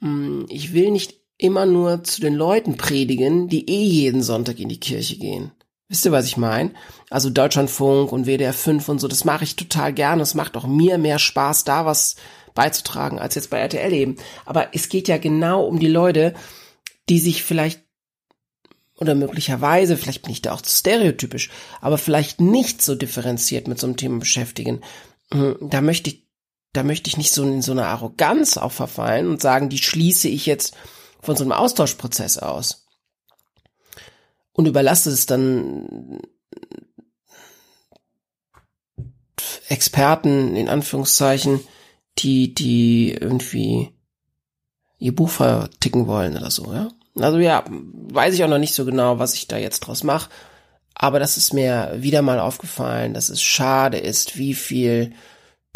hm, 0.00 0.46
ich 0.48 0.72
will 0.72 0.90
nicht 0.90 1.20
immer 1.38 1.66
nur 1.66 2.04
zu 2.04 2.20
den 2.20 2.34
Leuten 2.34 2.76
predigen, 2.76 3.48
die 3.48 3.68
eh 3.68 3.84
jeden 3.84 4.22
Sonntag 4.22 4.58
in 4.58 4.68
die 4.68 4.80
Kirche 4.80 5.16
gehen. 5.16 5.52
Wisst 5.88 6.04
ihr, 6.04 6.12
was 6.12 6.26
ich 6.26 6.36
meine? 6.36 6.72
Also 7.10 7.30
Deutschlandfunk 7.30 8.10
und 8.10 8.26
WDR 8.26 8.52
5 8.52 8.88
und 8.88 9.00
so, 9.00 9.06
das 9.06 9.24
mache 9.24 9.44
ich 9.44 9.54
total 9.54 9.92
gerne. 9.92 10.22
Es 10.22 10.34
macht 10.34 10.56
auch 10.56 10.66
mir 10.66 10.98
mehr 10.98 11.18
Spaß, 11.18 11.64
da 11.64 11.86
was 11.86 12.16
beizutragen, 12.54 13.20
als 13.20 13.36
jetzt 13.36 13.50
bei 13.50 13.58
RTL 13.58 13.92
eben. 13.92 14.16
Aber 14.44 14.74
es 14.74 14.88
geht 14.88 15.06
ja 15.06 15.18
genau 15.18 15.64
um 15.64 15.78
die 15.78 15.88
Leute, 15.88 16.34
die 17.08 17.20
sich 17.20 17.44
vielleicht 17.44 17.82
oder 18.98 19.14
möglicherweise, 19.14 19.96
vielleicht 19.96 20.22
bin 20.22 20.32
ich 20.32 20.42
da 20.42 20.54
auch 20.54 20.62
zu 20.62 20.74
stereotypisch, 20.74 21.50
aber 21.80 21.98
vielleicht 21.98 22.40
nicht 22.40 22.80
so 22.82 22.94
differenziert 22.94 23.68
mit 23.68 23.78
so 23.78 23.86
einem 23.86 23.96
Thema 23.98 24.18
beschäftigen. 24.18 24.80
Hm, 25.32 25.56
da 25.60 25.82
möchte 25.82 26.10
ich, 26.10 26.25
da 26.76 26.82
möchte 26.82 27.08
ich 27.08 27.16
nicht 27.16 27.32
so 27.32 27.42
in 27.42 27.62
so 27.62 27.72
eine 27.72 27.86
Arroganz 27.86 28.56
auch 28.58 28.72
verfallen 28.72 29.28
und 29.28 29.40
sagen, 29.40 29.68
die 29.68 29.78
schließe 29.78 30.28
ich 30.28 30.46
jetzt 30.46 30.76
von 31.20 31.36
so 31.36 31.42
einem 31.42 31.52
Austauschprozess 31.52 32.38
aus 32.38 32.86
und 34.52 34.66
überlasse 34.66 35.10
es 35.10 35.26
dann 35.26 36.20
Experten, 39.68 40.54
in 40.54 40.68
Anführungszeichen, 40.68 41.60
die, 42.18 42.54
die 42.54 43.12
irgendwie 43.12 43.92
ihr 44.98 45.14
Buch 45.14 45.30
verticken 45.30 46.06
wollen 46.06 46.36
oder 46.36 46.50
so, 46.50 46.72
ja. 46.72 46.88
Also 47.18 47.38
ja, 47.38 47.64
weiß 47.68 48.34
ich 48.34 48.44
auch 48.44 48.48
noch 48.48 48.58
nicht 48.58 48.74
so 48.74 48.84
genau, 48.84 49.18
was 49.18 49.34
ich 49.34 49.48
da 49.48 49.56
jetzt 49.56 49.80
draus 49.80 50.04
mache. 50.04 50.28
Aber 50.94 51.18
das 51.18 51.38
ist 51.38 51.54
mir 51.54 51.94
wieder 51.96 52.20
mal 52.20 52.38
aufgefallen, 52.38 53.14
dass 53.14 53.30
es 53.30 53.42
schade 53.42 53.98
ist, 53.98 54.36
wie 54.36 54.54
viel 54.54 55.14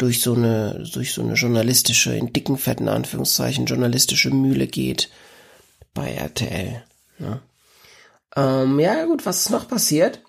durch 0.01 0.19
so 0.19 0.33
eine, 0.33 0.83
durch 0.93 1.13
so 1.13 1.21
eine 1.21 1.35
journalistische, 1.35 2.15
in 2.15 2.33
dicken, 2.33 2.57
fetten 2.57 2.89
Anführungszeichen, 2.89 3.67
journalistische 3.67 4.31
Mühle 4.31 4.65
geht 4.65 5.11
bei 5.93 6.13
RTL. 6.13 6.83
Ne? 7.19 7.39
Ähm, 8.35 8.79
ja, 8.79 9.05
gut, 9.05 9.25
was 9.27 9.41
ist 9.41 9.49
noch 9.51 9.67
passiert? 9.67 10.21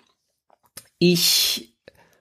Ich, 0.99 1.73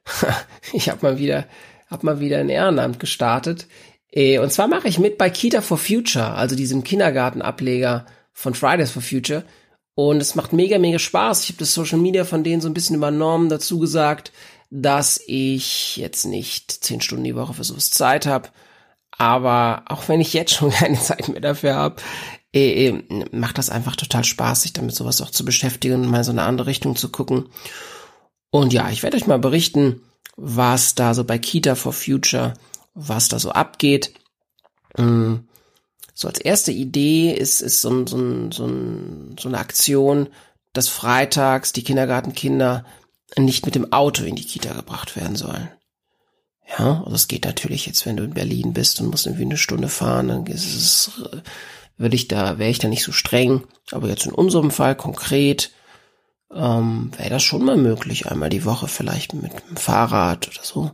ich 0.72 0.88
habe 0.88 1.06
mal 1.06 1.18
wieder, 1.18 1.46
hab 1.90 2.04
mal 2.04 2.20
wieder 2.20 2.38
ein 2.38 2.48
Ehrenamt 2.48 2.98
gestartet. 2.98 3.66
Äh, 4.10 4.38
und 4.38 4.50
zwar 4.50 4.68
mache 4.68 4.88
ich 4.88 4.98
mit 4.98 5.18
bei 5.18 5.28
Kita 5.28 5.60
for 5.60 5.76
Future, 5.76 6.32
also 6.34 6.56
diesem 6.56 6.82
Kindergartenableger 6.84 8.06
von 8.32 8.54
Fridays 8.54 8.92
for 8.92 9.02
Future. 9.02 9.44
Und 9.94 10.22
es 10.22 10.36
macht 10.36 10.54
mega, 10.54 10.78
mega 10.78 10.98
Spaß. 10.98 11.42
Ich 11.42 11.48
habe 11.50 11.58
das 11.58 11.74
Social 11.74 11.98
Media 11.98 12.24
von 12.24 12.44
denen 12.44 12.62
so 12.62 12.68
ein 12.68 12.74
bisschen 12.74 12.96
übernommen, 12.96 13.50
dazu 13.50 13.78
gesagt, 13.78 14.32
dass 14.74 15.20
ich 15.26 15.98
jetzt 15.98 16.24
nicht 16.24 16.72
zehn 16.72 17.02
Stunden 17.02 17.24
die 17.24 17.36
Woche 17.36 17.52
für 17.52 17.62
sowas 17.62 17.90
Zeit 17.90 18.24
habe. 18.24 18.48
Aber 19.10 19.84
auch 19.86 20.08
wenn 20.08 20.22
ich 20.22 20.32
jetzt 20.32 20.54
schon 20.54 20.70
keine 20.70 20.98
Zeit 20.98 21.28
mehr 21.28 21.42
dafür 21.42 21.74
habe, 21.74 21.96
äh, 22.54 22.88
äh, 22.88 23.26
macht 23.32 23.58
das 23.58 23.68
einfach 23.68 23.96
total 23.96 24.24
Spaß, 24.24 24.62
sich 24.62 24.72
damit 24.72 24.94
sowas 24.94 25.20
auch 25.20 25.30
zu 25.30 25.44
beschäftigen 25.44 25.96
und 25.96 26.10
mal 26.10 26.24
so 26.24 26.32
eine 26.32 26.42
andere 26.42 26.68
Richtung 26.68 26.96
zu 26.96 27.10
gucken. 27.10 27.50
Und 28.50 28.72
ja, 28.72 28.88
ich 28.88 29.02
werde 29.02 29.18
euch 29.18 29.26
mal 29.26 29.38
berichten, 29.38 30.00
was 30.36 30.94
da 30.94 31.12
so 31.12 31.24
bei 31.24 31.38
Kita 31.38 31.74
for 31.74 31.92
Future, 31.92 32.54
was 32.94 33.28
da 33.28 33.38
so 33.38 33.50
abgeht. 33.52 34.14
Ähm, 34.96 35.48
so 36.14 36.28
als 36.28 36.40
erste 36.40 36.72
Idee 36.72 37.32
ist, 37.34 37.60
ist 37.60 37.82
so, 37.82 38.06
so, 38.06 38.50
so, 38.50 38.68
so 39.38 39.48
eine 39.48 39.58
Aktion, 39.58 40.28
dass 40.72 40.88
freitags 40.88 41.74
die 41.74 41.84
Kindergartenkinder 41.84 42.86
nicht 43.38 43.64
mit 43.64 43.74
dem 43.74 43.92
Auto 43.92 44.24
in 44.24 44.36
die 44.36 44.44
Kita 44.44 44.72
gebracht 44.74 45.16
werden 45.16 45.36
sollen. 45.36 45.68
Ja, 46.78 47.02
also 47.04 47.14
es 47.14 47.28
geht 47.28 47.44
natürlich 47.44 47.86
jetzt, 47.86 48.06
wenn 48.06 48.16
du 48.16 48.24
in 48.24 48.34
Berlin 48.34 48.72
bist 48.72 49.00
und 49.00 49.08
musst 49.08 49.26
irgendwie 49.26 49.44
eine 49.44 49.56
Stunde 49.56 49.88
fahren, 49.88 50.28
dann 50.28 50.46
ist 50.46 50.74
es, 50.74 51.10
würde 51.96 52.16
ich 52.16 52.28
da, 52.28 52.58
wäre 52.58 52.70
ich 52.70 52.78
da 52.78 52.88
nicht 52.88 53.04
so 53.04 53.12
streng. 53.12 53.64
Aber 53.90 54.08
jetzt 54.08 54.26
in 54.26 54.32
unserem 54.32 54.70
Fall 54.70 54.94
konkret, 54.94 55.72
ähm, 56.52 57.10
wäre 57.16 57.30
das 57.30 57.42
schon 57.42 57.64
mal 57.64 57.76
möglich, 57.76 58.26
einmal 58.26 58.48
die 58.48 58.64
Woche 58.64 58.88
vielleicht 58.88 59.34
mit 59.34 59.52
dem 59.52 59.76
Fahrrad 59.76 60.48
oder 60.48 60.62
so 60.62 60.92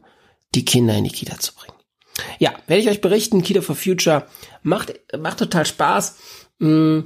die 0.54 0.64
Kinder 0.64 0.95
in 0.95 1.04
die 1.04 1.11
Kita 1.11 1.38
zu 1.38 1.54
bringen. 1.54 1.75
Ja, 2.38 2.52
werde 2.66 2.83
ich 2.83 2.88
euch 2.88 3.00
berichten. 3.00 3.42
Kita 3.42 3.61
for 3.61 3.76
Future 3.76 4.26
macht, 4.62 4.95
macht 5.16 5.38
total 5.38 5.66
Spaß. 5.66 6.16
Mm, 6.59 7.00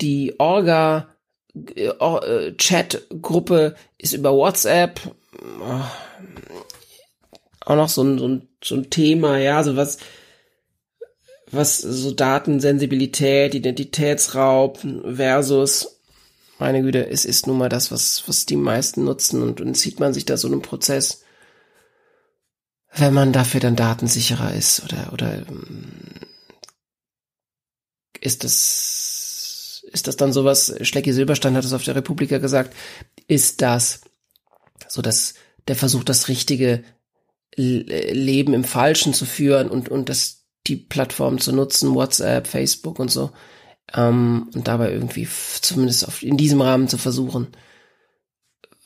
die 0.00 0.38
Orga 0.38 0.98
äh, 0.98 1.02
äh, 1.02 1.15
Chat-Gruppe 2.56 3.74
ist 3.98 4.12
über 4.12 4.32
WhatsApp. 4.32 5.00
Auch 7.60 7.76
noch 7.76 7.88
so 7.88 8.02
ein, 8.02 8.18
so 8.18 8.28
ein, 8.28 8.48
so 8.62 8.74
ein 8.76 8.90
Thema, 8.90 9.38
ja, 9.38 9.62
so 9.64 9.76
was, 9.76 9.98
was 11.50 11.78
so 11.78 12.10
Datensensibilität, 12.12 13.54
Identitätsraub 13.54 14.78
versus, 15.14 16.00
meine 16.58 16.82
Güte, 16.82 17.08
es 17.08 17.24
ist 17.24 17.46
nun 17.46 17.58
mal 17.58 17.68
das, 17.68 17.90
was, 17.90 18.22
was 18.26 18.46
die 18.46 18.56
meisten 18.56 19.04
nutzen 19.04 19.42
und, 19.42 19.60
und 19.60 19.76
sieht 19.76 20.00
man 20.00 20.14
sich 20.14 20.24
da 20.24 20.36
so 20.36 20.48
einen 20.48 20.62
Prozess 20.62 21.22
wenn 22.96 23.14
man 23.14 23.32
dafür 23.32 23.60
dann 23.60 23.76
datensicherer 23.76 24.54
ist 24.54 24.82
oder 24.84 25.12
oder 25.12 25.34
ähm, 25.48 26.02
ist 28.20 28.44
das 28.44 29.15
ist 29.92 30.06
das 30.06 30.16
dann 30.16 30.32
sowas 30.32 30.74
Schlecki 30.82 31.12
Silberstein 31.12 31.56
hat 31.56 31.64
es 31.64 31.72
auf 31.72 31.84
der 31.84 31.96
Republika 31.96 32.38
gesagt 32.38 32.74
ist 33.26 33.62
das 33.62 34.00
so 34.88 35.02
dass 35.02 35.34
der 35.68 35.76
Versuch 35.76 36.04
das 36.04 36.28
richtige 36.28 36.84
Leben 37.56 38.52
im 38.52 38.64
Falschen 38.64 39.14
zu 39.14 39.24
führen 39.24 39.68
und 39.68 39.88
und 39.88 40.08
das 40.08 40.44
die 40.66 40.76
Plattform 40.76 41.38
zu 41.38 41.52
nutzen 41.52 41.94
WhatsApp 41.94 42.46
Facebook 42.46 42.98
und 42.98 43.10
so 43.10 43.30
ähm, 43.94 44.50
und 44.54 44.68
dabei 44.68 44.92
irgendwie 44.92 45.28
zumindest 45.60 46.06
auf, 46.06 46.22
in 46.22 46.36
diesem 46.36 46.60
Rahmen 46.60 46.88
zu 46.88 46.98
versuchen 46.98 47.48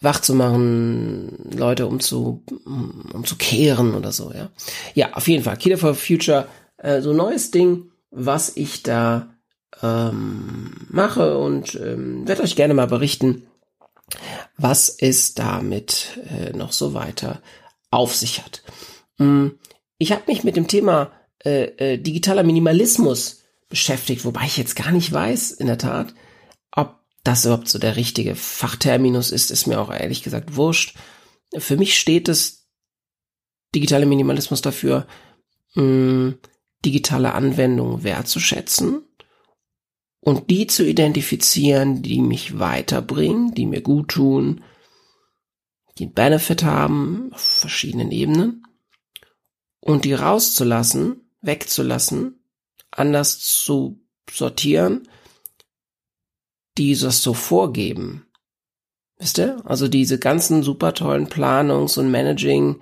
wach 0.00 0.20
zu 0.20 0.34
machen, 0.34 1.50
Leute 1.54 1.86
um 1.86 2.00
zu, 2.00 2.42
um 2.64 3.24
zu 3.24 3.36
kehren 3.36 3.94
oder 3.94 4.12
so, 4.12 4.32
ja. 4.32 4.50
Ja, 4.94 5.12
auf 5.12 5.28
jeden 5.28 5.44
Fall. 5.44 5.56
Kita 5.56 5.76
for 5.76 5.94
Future, 5.94 6.48
äh, 6.78 7.02
so 7.02 7.12
neues 7.12 7.50
Ding, 7.50 7.90
was 8.10 8.56
ich 8.56 8.82
da 8.82 9.34
ähm, 9.82 10.86
mache 10.88 11.38
und 11.38 11.74
ähm, 11.76 12.26
werde 12.26 12.42
euch 12.42 12.56
gerne 12.56 12.74
mal 12.74 12.86
berichten, 12.86 13.46
was 14.56 14.88
es 14.88 15.34
damit 15.34 16.18
äh, 16.28 16.50
noch 16.56 16.72
so 16.72 16.94
weiter 16.94 17.42
auf 17.90 18.14
sich 18.14 18.42
hat. 18.42 18.62
Ähm, 19.18 19.58
ich 19.98 20.12
habe 20.12 20.22
mich 20.26 20.44
mit 20.44 20.56
dem 20.56 20.68
Thema 20.68 21.12
äh, 21.44 21.94
äh, 21.94 21.98
digitaler 21.98 22.42
Minimalismus 22.42 23.42
beschäftigt, 23.68 24.24
wobei 24.24 24.44
ich 24.44 24.56
jetzt 24.56 24.76
gar 24.76 24.90
nicht 24.90 25.12
weiß, 25.12 25.52
in 25.52 25.66
der 25.66 25.78
Tat, 25.78 26.14
ob 26.72 26.96
das 27.24 27.44
überhaupt 27.44 27.68
so 27.68 27.78
der 27.78 27.96
richtige 27.96 28.34
Fachterminus 28.34 29.30
ist, 29.30 29.50
ist 29.50 29.66
mir 29.66 29.80
auch 29.80 29.92
ehrlich 29.92 30.22
gesagt 30.22 30.56
wurscht. 30.56 30.96
Für 31.56 31.76
mich 31.76 31.98
steht 31.98 32.28
es 32.28 32.68
digitale 33.74 34.06
Minimalismus 34.06 34.62
dafür, 34.62 35.06
mh, 35.74 35.82
hm, 35.82 36.38
digitale 36.84 37.34
Anwendungen 37.34 38.02
wertzuschätzen 38.02 39.04
und 40.20 40.50
die 40.50 40.66
zu 40.66 40.86
identifizieren, 40.86 42.02
die 42.02 42.20
mich 42.20 42.58
weiterbringen, 42.58 43.54
die 43.54 43.66
mir 43.66 43.80
gut 43.80 44.08
tun, 44.08 44.62
die 45.98 46.04
einen 46.04 46.14
Benefit 46.14 46.62
haben 46.62 47.30
auf 47.32 47.40
verschiedenen 47.40 48.10
Ebenen 48.10 48.62
und 49.80 50.04
die 50.04 50.14
rauszulassen, 50.14 51.30
wegzulassen, 51.40 52.42
anders 52.90 53.40
zu 53.40 54.00
sortieren 54.30 55.08
die 56.80 56.96
das 56.96 57.22
so 57.22 57.34
vorgeben. 57.34 58.26
Wisst 59.18 59.38
ihr? 59.38 59.62
Also 59.66 59.86
diese 59.88 60.18
ganzen 60.18 60.62
super 60.62 60.94
tollen 60.94 61.28
Planungs- 61.28 61.98
und 61.98 62.10
Managing-Apps, 62.10 62.80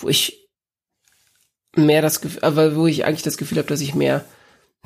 wo 0.00 0.08
ich 0.08 0.48
mehr 1.74 2.00
das 2.00 2.22
Gefühl, 2.22 2.42
aber 2.42 2.76
wo 2.76 2.86
ich 2.86 3.04
eigentlich 3.04 3.24
das 3.24 3.36
Gefühl 3.36 3.58
habe, 3.58 3.68
dass 3.68 3.82
ich 3.82 3.94
mehr 3.94 4.24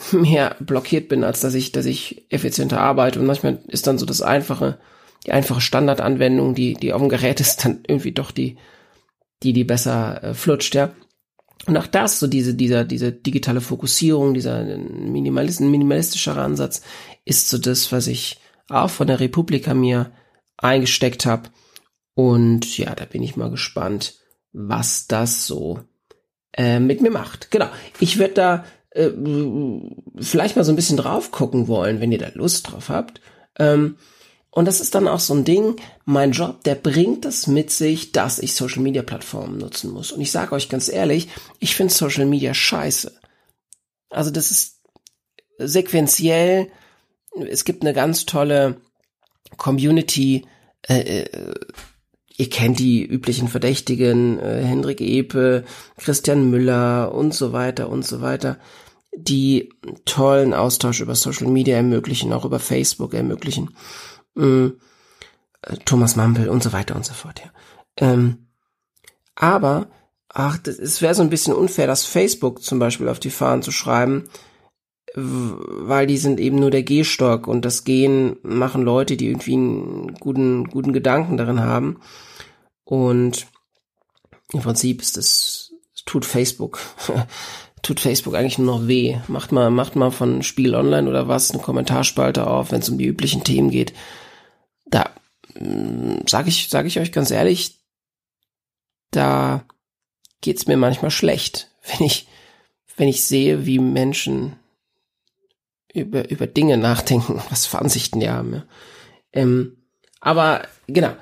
mehr 0.13 0.57
blockiert 0.61 1.09
bin, 1.09 1.25
als 1.25 1.41
dass 1.41 1.55
ich, 1.55 1.73
dass 1.73 1.87
ich 1.87 2.27
effizienter 2.31 2.81
arbeite. 2.81 3.21
Und 3.21 3.27
manchmal 3.27 3.61
ist 3.69 3.87
dann 3.87 3.99
so 3.99 4.07
das 4.07 4.23
einfache, 4.23 4.79
die 5.27 5.33
einfache 5.33 5.61
Standardanwendung, 5.61 6.55
die, 6.55 6.75
die 6.75 6.93
auf 6.93 7.01
dem 7.01 7.09
Gerät 7.09 7.41
ist, 7.41 7.65
dann 7.65 7.81
irgendwie 7.87 8.13
doch 8.13 8.31
die, 8.31 8.57
die, 9.43 9.53
die 9.53 9.65
besser 9.65 10.23
äh, 10.23 10.35
flutscht, 10.35 10.75
ja. 10.75 10.93
Und 11.67 11.77
auch 11.77 11.87
das, 11.87 12.19
so 12.19 12.27
diese, 12.27 12.55
dieser, 12.55 12.85
diese 12.85 13.13
digitale 13.13 13.61
Fokussierung, 13.61 14.33
dieser 14.33 14.65
Minimalist, 14.79 15.61
minimalistischer 15.61 16.37
Ansatz, 16.39 16.81
ist 17.27 17.51
so 17.51 17.59
das, 17.59 17.93
was 17.93 18.07
ich 18.07 18.41
auch 18.71 18.89
von 18.89 19.07
der 19.07 19.21
Republika 19.21 19.75
mir 19.75 20.11
eingesteckt 20.57 21.27
habe. 21.27 21.51
Und 22.15 22.79
ja, 22.79 22.95
da 22.95 23.05
bin 23.05 23.23
ich 23.23 23.37
mal 23.37 23.51
gespannt, 23.51 24.15
was 24.53 25.07
das 25.07 25.47
so 25.47 25.81
äh, 26.53 26.81
mit 26.81 27.03
mir 27.03 27.11
macht. 27.11 27.51
Genau. 27.51 27.69
Ich 27.99 28.19
werde 28.19 28.35
da 28.35 28.65
äh, 28.91 29.11
vielleicht 30.19 30.57
mal 30.57 30.65
so 30.65 30.73
ein 30.73 30.77
bisschen 30.77 30.97
drauf 30.97 31.31
gucken 31.31 31.69
wollen, 31.69 32.01
wenn 32.01 32.13
ihr 32.13 32.19
da 32.19 32.31
Lust 32.35 32.71
drauf 32.71 32.89
habt. 32.89 33.21
Ähm, 33.59 33.97
und 34.53 34.65
das 34.65 34.81
ist 34.81 34.97
dann 34.97 35.07
auch 35.07 35.21
so 35.21 35.35
ein 35.35 35.45
Ding, 35.45 35.77
mein 36.05 36.33
Job, 36.33 36.65
der 36.65 36.75
bringt 36.75 37.25
es 37.25 37.47
mit 37.47 37.71
sich, 37.71 38.11
dass 38.11 38.41
ich 38.41 38.55
Social 38.55 38.83
Media 38.83 39.03
Plattformen 39.03 39.59
nutzen 39.59 39.93
muss. 39.93 40.11
Und 40.11 40.21
ich 40.21 40.33
sage 40.33 40.53
euch 40.53 40.69
ganz 40.69 40.89
ehrlich, 40.89 41.29
ich 41.61 41.77
finde 41.77 41.95
Social 41.95 42.27
Media 42.27 42.53
scheiße. 42.53 43.13
Also 44.11 44.33
das 44.33 44.51
ist 44.51 44.81
sequenziell, 45.59 46.69
es 47.49 47.65
gibt 47.65 47.83
eine 47.83 47.93
ganz 47.93 48.27
tolle 48.27 48.81
Community, 49.57 50.47
äh, 50.89 51.21
äh, 51.21 51.55
ihr 52.41 52.49
kennt 52.49 52.79
die 52.79 53.05
üblichen 53.05 53.49
Verdächtigen, 53.49 54.39
äh, 54.39 54.63
Hendrik 54.63 55.03
Epe, 55.03 55.65
Christian 55.99 56.49
Müller 56.51 57.15
und 57.15 57.35
so 57.35 57.53
weiter 57.53 57.91
und 57.91 58.07
so 58.07 58.23
weiter, 58.23 58.59
die 59.15 59.69
tollen 60.07 60.55
Austausch 60.55 61.01
über 61.01 61.15
Social 61.15 61.49
Media 61.49 61.77
ermöglichen, 61.77 62.33
auch 62.33 62.47
über 62.47 62.59
Facebook 62.59 63.13
ermöglichen 63.13 63.75
äh, 64.37 64.71
Thomas 65.85 66.17
Mampel 66.17 66.49
und 66.49 66.63
so 66.63 66.73
weiter 66.73 66.97
und 66.97 67.05
so 67.05 67.13
fort. 67.13 67.43
Ja. 67.45 67.51
Ähm, 67.97 68.47
aber, 69.35 69.89
ach, 70.29 70.59
es 70.65 71.03
wäre 71.03 71.15
so 71.15 71.23
ein 71.23 71.31
bisschen 71.31 71.53
unfair, 71.53 71.87
das 71.87 72.05
Facebook 72.05 72.63
zum 72.63 72.79
Beispiel 72.79 73.09
auf 73.09 73.21
die 73.21 73.31
Fahnen 73.31 73.63
zu 73.63 73.71
schreiben, 73.71 74.31
weil 75.15 76.07
die 76.07 76.19
sind 76.19 76.41
eben 76.41 76.59
nur 76.59 76.71
der 76.71 76.85
Gehstock 76.85 77.49
und 77.49 77.65
das 77.65 77.85
Gehen 77.85 78.37
machen 78.43 78.83
Leute, 78.83 79.17
die 79.17 79.27
irgendwie 79.27 79.55
einen 79.55 80.15
guten, 80.15 80.65
guten 80.71 80.93
Gedanken 80.93 81.37
darin 81.37 81.61
haben. 81.61 82.01
Und 82.91 83.47
im 84.53 84.63
Prinzip 84.63 85.01
ist 85.01 85.17
das, 85.17 85.73
tut 86.07 86.25
Facebook, 86.25 86.81
tut 87.83 88.01
Facebook 88.01 88.35
eigentlich 88.35 88.59
nur 88.59 88.81
noch 88.81 88.89
weh. 88.89 89.21
Macht 89.29 89.53
mal, 89.53 89.71
macht 89.71 89.95
mal 89.95 90.11
von 90.11 90.43
Spiel 90.43 90.75
Online 90.75 91.09
oder 91.09 91.29
was 91.29 91.53
eine 91.53 91.63
Kommentarspalte 91.63 92.49
auf, 92.49 92.73
wenn 92.73 92.81
es 92.81 92.89
um 92.89 92.99
die 92.99 93.07
üblichen 93.07 93.45
Themen 93.45 93.71
geht. 93.71 93.93
Da 94.87 95.09
mm, 95.55 96.27
sage 96.27 96.49
ich, 96.49 96.69
sage 96.69 96.89
ich 96.89 96.99
euch 96.99 97.13
ganz 97.13 97.31
ehrlich, 97.31 97.79
da 99.13 99.65
geht's 100.41 100.67
mir 100.67 100.77
manchmal 100.77 101.13
schlecht, 101.13 101.71
wenn 101.93 102.05
ich, 102.05 102.27
wenn 102.97 103.07
ich 103.07 103.23
sehe, 103.23 103.67
wie 103.67 103.79
Menschen 103.79 104.57
über, 105.95 106.29
über 106.29 106.49
Dinge 106.49 106.77
nachdenken, 106.77 107.41
was 107.51 107.67
für 107.67 107.79
Ansichten 107.79 108.19
die 108.19 108.31
haben. 108.31 108.53
Ja. 108.53 108.65
Ähm, 109.33 109.77
aber 110.21 110.67
genau. 110.89 111.13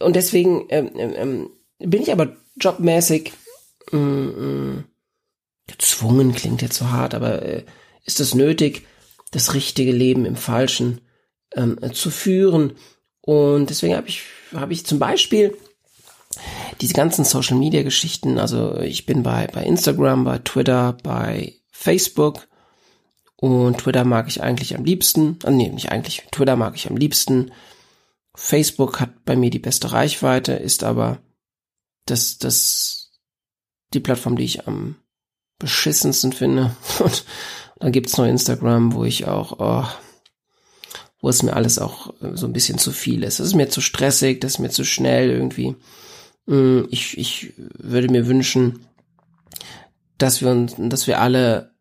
Und 0.00 0.16
deswegen 0.16 0.66
ähm, 0.70 0.90
ähm, 0.96 1.14
ähm 1.16 1.50
bin 1.78 2.02
ich 2.02 2.12
aber 2.12 2.36
jobmäßig 2.60 3.32
mm, 3.90 4.80
gezwungen, 5.66 6.34
klingt 6.34 6.60
jetzt 6.62 6.76
so 6.76 6.90
hart, 6.90 7.14
aber 7.14 7.42
äh, 7.42 7.64
ist 8.04 8.20
es 8.20 8.34
nötig, 8.34 8.86
das 9.30 9.54
richtige 9.54 9.92
Leben 9.92 10.26
im 10.26 10.36
Falschen 10.36 11.00
ähm, 11.54 11.78
äh, 11.80 11.90
zu 11.90 12.10
führen. 12.10 12.72
Und 13.22 13.70
deswegen 13.70 13.96
habe 13.96 14.08
ich, 14.08 14.22
habe 14.52 14.72
ich 14.72 14.84
zum 14.84 14.98
Beispiel 14.98 15.56
diese 16.80 16.94
ganzen 16.94 17.24
Social 17.24 17.58
Media 17.58 17.82
Geschichten, 17.82 18.38
also 18.38 18.78
ich 18.78 19.06
bin 19.06 19.22
bei, 19.22 19.46
bei 19.52 19.64
Instagram, 19.64 20.24
bei 20.24 20.38
Twitter, 20.38 20.96
bei 21.02 21.54
Facebook 21.70 22.48
und 23.36 23.78
Twitter 23.78 24.04
mag 24.04 24.28
ich 24.28 24.42
eigentlich 24.42 24.76
am 24.76 24.84
liebsten, 24.84 25.38
äh, 25.44 25.50
nee, 25.50 25.68
nicht 25.68 25.90
eigentlich, 25.90 26.24
Twitter 26.30 26.56
mag 26.56 26.76
ich 26.76 26.88
am 26.88 26.96
liebsten. 26.96 27.52
Facebook 28.42 29.00
hat 29.00 29.26
bei 29.26 29.36
mir 29.36 29.50
die 29.50 29.58
beste 29.58 29.92
Reichweite, 29.92 30.54
ist 30.54 30.82
aber 30.82 31.18
das, 32.06 32.38
das, 32.38 33.12
die 33.92 34.00
Plattform, 34.00 34.36
die 34.36 34.44
ich 34.44 34.66
am 34.66 34.96
beschissensten 35.58 36.32
finde. 36.32 36.74
Und 37.00 37.24
dann 37.78 37.92
gibt's 37.92 38.16
noch 38.16 38.24
Instagram, 38.24 38.94
wo 38.94 39.04
ich 39.04 39.28
auch, 39.28 39.60
oh, 39.60 39.86
wo 41.20 41.28
es 41.28 41.42
mir 41.42 41.52
alles 41.52 41.78
auch 41.78 42.14
so 42.32 42.46
ein 42.46 42.54
bisschen 42.54 42.78
zu 42.78 42.92
viel 42.92 43.24
ist. 43.24 43.40
Das 43.40 43.46
ist 43.46 43.54
mir 43.54 43.68
zu 43.68 43.82
stressig, 43.82 44.40
das 44.40 44.52
ist 44.52 44.58
mir 44.58 44.70
zu 44.70 44.84
schnell 44.84 45.30
irgendwie. 45.30 45.76
Mm, 46.46 46.84
ich, 46.90 47.18
ich 47.18 47.52
würde 47.56 48.08
mir 48.08 48.26
wünschen, 48.26 48.86
dass 50.16 50.40
wir 50.40 50.50
uns, 50.50 50.76
dass 50.78 51.06
wir 51.06 51.20
alle 51.20 51.74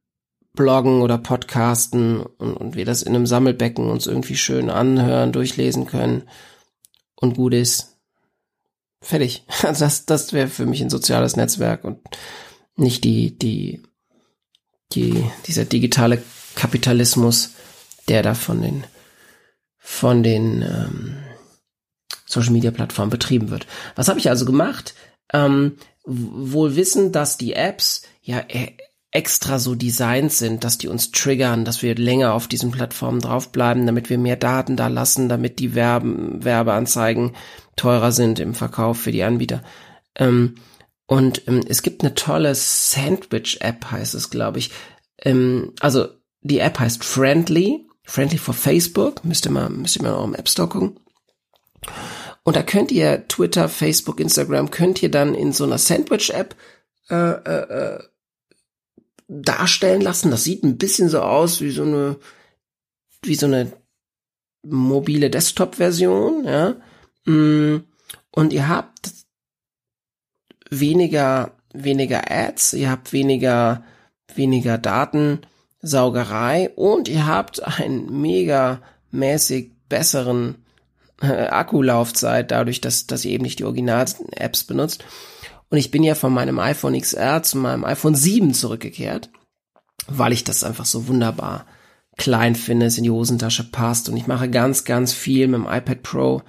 bloggen 0.54 1.02
oder 1.02 1.18
podcasten 1.18 2.20
und, 2.20 2.54
und 2.54 2.76
wir 2.76 2.84
das 2.84 3.02
in 3.02 3.16
einem 3.16 3.26
Sammelbecken 3.26 3.90
uns 3.90 4.08
irgendwie 4.08 4.36
schön 4.36 4.70
anhören, 4.70 5.32
durchlesen 5.32 5.88
können 5.88 6.24
und 7.20 7.36
gut 7.36 7.54
ist. 7.54 7.98
Fertig. 9.02 9.44
Also 9.64 9.86
das, 9.86 10.06
das 10.06 10.34
wäre 10.34 10.48
für 10.48 10.66
mich 10.66 10.82
ein 10.82 10.90
soziales 10.90 11.36
Netzwerk 11.36 11.84
und 11.84 12.00
nicht 12.76 13.04
die, 13.04 13.38
die, 13.38 13.84
die, 14.94 15.24
dieser 15.46 15.66
digitale 15.66 16.22
Kapitalismus, 16.56 17.52
der 18.08 18.24
da 18.24 18.34
von 18.34 18.62
den, 18.62 18.84
von 19.78 20.24
den 20.24 20.62
ähm, 20.62 21.18
Social 22.26 22.52
Media 22.52 22.72
Plattformen 22.72 23.10
betrieben 23.10 23.50
wird. 23.50 23.68
Was 23.96 24.08
habe 24.08 24.20
ich 24.20 24.30
also 24.30 24.46
gemacht? 24.46 24.94
Ähm, 25.34 25.78
wohl 26.06 26.76
wissen, 26.76 27.12
dass 27.12 27.38
die 27.38 27.54
Apps 27.54 28.04
ja 28.22 28.44
e, 28.48 28.78
extra 29.12 29.58
so 29.58 29.74
designt 29.74 30.32
sind, 30.32 30.64
dass 30.64 30.78
die 30.78 30.88
uns 30.88 31.12
triggern, 31.12 31.66
dass 31.66 31.82
wir 31.82 31.96
länger 31.96 32.34
auf 32.34 32.48
diesen 32.48 32.72
Plattformen 32.72 33.20
draufbleiben, 33.20 33.86
damit 33.86 34.10
wir 34.10 34.20
mehr 34.20 34.36
Daten 34.36 34.76
da 34.76 34.88
lassen, 34.88 35.30
damit 35.30 35.60
die 35.60 35.74
Werben, 35.74 36.44
Werbeanzeigen 36.44 37.36
teurer 37.76 38.12
sind 38.12 38.40
im 38.40 38.54
Verkauf 38.54 39.00
für 39.00 39.12
die 39.12 39.24
Anbieter. 39.24 39.64
Ähm, 40.16 40.56
und 41.08 41.48
ähm, 41.48 41.62
es 41.68 41.82
gibt 41.82 42.04
eine 42.04 42.14
tolle 42.14 42.54
Sandwich-App, 42.54 43.90
heißt 43.90 44.14
es, 44.14 44.30
glaube 44.30 44.60
ich. 44.60 44.72
Ähm, 45.24 45.74
also 45.80 46.08
die 46.42 46.60
App 46.60 46.80
heißt 46.80 47.04
Friendly, 47.04 47.88
Friendly 48.04 48.38
for 48.38 48.54
Facebook. 48.54 49.26
Müsst 49.26 49.46
ihr 49.46 49.52
mal, 49.52 49.70
müsst 49.70 49.98
ihr 49.98 50.04
mal 50.04 50.14
auch 50.14 50.26
im 50.26 50.36
App 50.36 50.48
Store 50.48 50.70
gucken. 50.70 51.00
Und 52.44 52.56
da 52.56 52.64
könnt 52.64 52.92
ihr 52.92 53.28
Twitter, 53.28 53.70
Facebook, 53.70 54.20
Instagram, 54.20 54.70
könnt 54.70 55.02
ihr 55.02 55.10
dann 55.10 55.34
in 55.34 55.52
so 55.52 55.64
einer 55.64 55.78
Sandwich-App 55.80 56.56
äh, 57.10 57.16
äh, 57.16 57.96
äh, 57.96 58.04
darstellen 59.30 60.02
lassen. 60.02 60.32
Das 60.32 60.44
sieht 60.44 60.64
ein 60.64 60.78
bisschen 60.78 61.08
so 61.08 61.22
aus 61.22 61.62
wie 61.62 61.70
so 61.70 61.84
eine, 61.84 62.18
wie 63.24 63.36
so 63.36 63.46
eine 63.46 63.72
mobile 64.64 65.30
Desktop-Version, 65.30 66.44
ja. 66.44 66.76
Mm, 67.26 67.84
und 68.32 68.54
ihr 68.54 68.68
habt 68.68 69.12
weniger, 70.70 71.56
weniger 71.74 72.30
Ads, 72.30 72.74
ihr 72.74 72.90
habt 72.90 73.14
weniger, 73.14 73.84
weniger 74.34 74.78
Datensaugerei 74.78 76.72
und 76.76 77.08
ihr 77.08 77.26
habt 77.28 77.64
einen 77.64 78.22
mega 78.22 78.82
mäßig 79.12 79.72
besseren 79.90 80.66
äh, 81.22 81.48
Akkulaufzeit 81.48 82.52
dadurch, 82.52 82.82
dass, 82.82 83.08
dass 83.08 83.26
ihr 83.26 83.32
eben 83.32 83.44
nicht 83.44 83.60
die 83.60 83.66
Original-Apps 83.66 84.64
benutzt. 84.64 85.04
Und 85.70 85.78
ich 85.78 85.92
bin 85.92 86.04
ja 86.04 86.16
von 86.16 86.34
meinem 86.34 86.60
iPhone 86.60 87.00
XR 87.00 87.44
zu 87.44 87.58
meinem 87.58 87.86
iPhone 87.86 88.16
7 88.16 88.54
zurückgekehrt, 88.54 89.30
weil 90.08 90.34
ich 90.34 90.44
das 90.44 90.64
einfach 90.64 90.86
so 90.86 91.08
wunderbar 91.08 91.66
klein 92.18 92.56
finde, 92.56 92.88
es 92.88 92.98
in 92.98 93.04
die 93.04 93.12
Hosentasche 93.12 93.72
passt. 93.72 94.10
Und 94.10 94.18
ich 94.18 94.28
mache 94.28 94.50
ganz, 94.50 94.84
ganz 94.84 95.14
viel 95.14 95.48
mit 95.48 95.62
dem 95.62 95.68
iPad 95.68 96.04
Pro. 96.04 96.42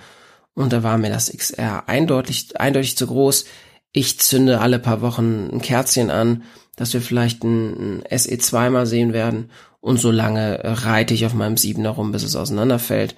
Und 0.55 0.73
da 0.73 0.83
war 0.83 0.99
mir 0.99 1.11
das 1.11 1.31
XR 1.31 1.89
eindeutig, 1.89 2.59
eindeutig 2.59 2.97
zu 2.97 3.07
groß. 3.07 3.45
Ich 3.93 4.19
zünde 4.21 4.61
alle 4.61 4.79
paar 4.79 5.01
Wochen 5.01 5.49
ein 5.53 5.61
Kerzchen 5.61 6.11
an, 6.11 6.45
dass 6.77 6.93
wir 6.93 7.01
vielleicht 7.01 7.45
ein, 7.45 8.01
ein 8.01 8.03
SE2 8.05 8.71
mal 8.71 8.87
sehen 8.87 9.13
werden. 9.13 9.51
Und 9.81 9.99
so 9.99 10.11
lange 10.11 10.61
reite 10.63 11.15
ich 11.15 11.25
auf 11.25 11.35
meinem 11.35 11.57
7 11.57 11.83
herum, 11.83 12.13
bis 12.13 12.23
es 12.23 12.37
auseinanderfällt. 12.37 13.17